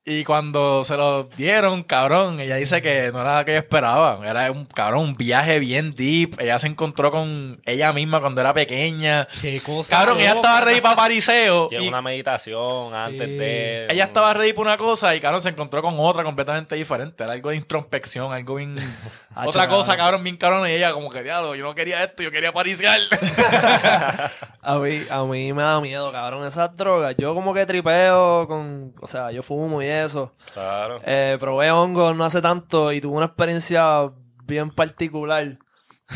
[0.07, 4.21] Y cuando se lo dieron, cabrón, ella dice que no era lo que ella esperaba.
[4.29, 6.39] Era un cabrón, un viaje bien deep.
[6.39, 9.27] Ella se encontró con ella misma cuando era pequeña.
[9.41, 9.97] Qué cosa.
[9.97, 11.69] Cabrón, ella estaba ready para pariseo.
[11.71, 13.87] Y Y una meditación antes de.
[13.89, 17.25] ella estaba ready para una cosa y, cabrón, se encontró con otra completamente diferente.
[17.25, 18.77] Era algo de introspección, algo bien.
[19.47, 20.69] otra cosa, cabrón, bien cabrón.
[20.69, 23.01] Y ella, como que, diablo, yo no quería esto, yo quería parisear.
[24.67, 27.15] A mí, a mí me da miedo, cabrón, esas drogas.
[27.19, 28.95] Yo como que tripeo con...
[28.99, 30.33] O sea, yo fumo y eso.
[30.53, 31.01] Claro.
[31.07, 34.11] Eh, probé hongos no hace tanto y tuve una experiencia
[34.45, 35.57] bien particular.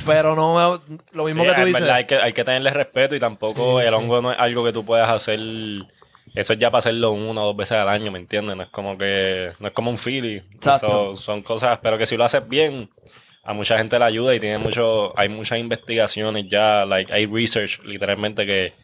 [0.07, 1.81] Pero no me- Lo mismo Sí, que tú dices.
[1.83, 4.73] verdad hay que, hay que tenerle respeto y tampoco el hongo no es algo que
[4.73, 5.41] tú puedas hacer.
[6.35, 8.55] Eso es ya para hacerlo una o dos veces al año, ¿me entiendes?
[8.57, 9.53] No es como que.
[9.59, 9.97] No es como un.
[9.97, 10.87] Exacto.
[10.87, 12.91] Eso son cosas, pero que si lo haces bien,
[13.45, 15.19] a mucha gente le ayuda y tiene mucho.
[15.19, 18.75] Hay muchas investigaciones ya, like, hay research literalmente que,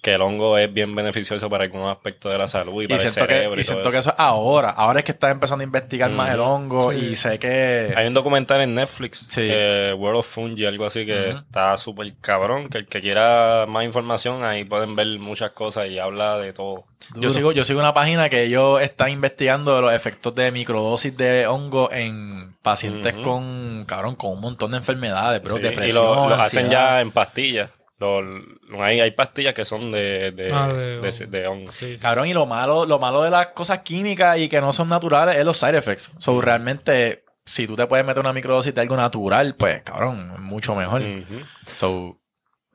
[0.00, 3.02] que el hongo es bien beneficioso para algunos aspectos de la salud y, Y para
[3.02, 3.60] el siento, que, cerebro.
[3.60, 4.10] y siento que eso.
[4.10, 4.70] es ahora.
[4.70, 7.92] Ahora es que estás empezando a investigar más el hongo y sé que...
[7.96, 9.40] Hay un documental en Netflix, Sí.
[9.44, 12.68] eh, World of Fungi, algo así, que está súper cabrón.
[12.68, 16.84] Que el que quiera más información, ahí pueden ver muchas cosas y habla de todo.
[17.14, 21.46] Yo sigo, yo sigo una página que ellos están investigando los efectos de microdosis de
[21.46, 26.28] hongo en pacientes con, cabrón, con un montón de enfermedades, bro, Sí, depresión, y lo,
[26.28, 27.70] lo hacen ya en pastillas.
[27.98, 31.26] Lo- lo- hay, hay pastillas que son de, de, Ah, de de, hongo.
[31.30, 31.72] de hongo.
[31.72, 31.98] Sí, sí.
[31.98, 35.36] Cabrón, y lo malo, lo malo de las cosas químicas y que no son naturales
[35.36, 36.12] es los side effects.
[36.18, 40.38] So, realmente, si tú te puedes meter una microdosis de algo natural, pues, cabrón, es
[40.40, 41.02] mucho mejor.
[41.74, 42.16] So,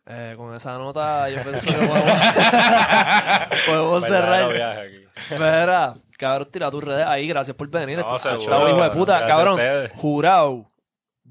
[0.05, 2.03] Eh, con esa nota yo pienso que podemos,
[3.67, 4.53] podemos cerrar.
[4.53, 5.05] viaje aquí.
[5.34, 7.28] Espera, cabrón, tira tus redes ahí.
[7.28, 7.97] Gracias por venir.
[7.99, 9.19] No, está hijo de puta.
[9.19, 9.59] Gracias cabrón,
[9.95, 10.69] jurado.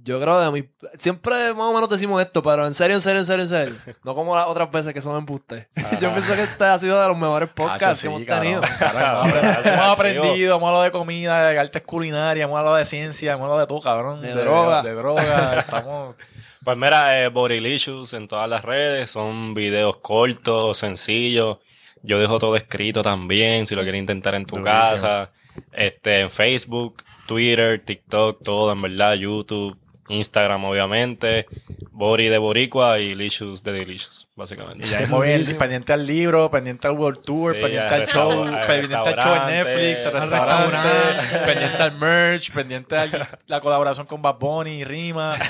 [0.05, 0.69] Yo creo de mi...
[0.99, 3.75] Siempre más o menos decimos esto, pero en serio, en serio, en serio, en serio.
[4.05, 5.69] No como las otras veces que son embustes.
[6.01, 8.61] Yo pienso que este ha sido de los mejores podcasts Hacho, que hemos sí, cabrón,
[8.61, 8.79] tenido.
[8.79, 12.85] cabrón, hemos aprendido, hemos aprendido, hemos hablado de comida, de artes culinarias, hemos hablado de
[12.85, 14.21] ciencia, hemos hablado de todo, cabrón.
[14.21, 14.83] De droga.
[14.83, 15.61] De, droga.
[15.61, 16.17] Estamos...
[16.65, 19.11] Pues mira, eh, Bodylicious en todas las redes.
[19.11, 21.59] Son videos cortos, sencillos.
[22.03, 24.81] Yo dejo todo escrito también, si lo quieres intentar en tu Durísimo.
[24.81, 25.31] casa.
[25.73, 29.77] Este, en Facebook, Twitter, TikTok, todo, en verdad, YouTube,
[30.09, 31.47] Instagram, obviamente.
[31.95, 34.87] Bori de Boricua y Licious de Delicious, básicamente.
[34.87, 38.45] Y ya mismo bien, pendiente al libro, pendiente al World Tour, Sí, pendiente al show,
[38.45, 41.53] al pendiente al show en Netflix, al al restaurante, restaurante.
[41.53, 45.37] pendiente al merch, pendiente a la colaboración con Bad Bunny y Rima.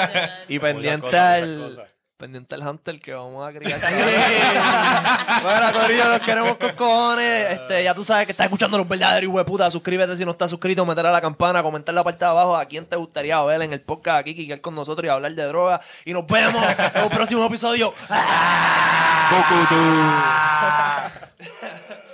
[0.48, 1.86] Y pendiente cosas, al...
[2.20, 3.80] Pendiente al Hunter que vamos a criar.
[5.42, 7.52] bueno, Corillo, los queremos con cojones.
[7.52, 9.70] Este, ya tú sabes que estás escuchando los verdaderos puta.
[9.70, 12.54] Suscríbete si no estás suscrito, meter a la campana, comentar en la parte de abajo
[12.54, 15.44] a quién te gustaría ver en el podcast aquí, que con nosotros y hablar de
[15.44, 15.80] droga.
[16.04, 16.62] Y nos vemos
[16.94, 17.94] en un próximo episodio.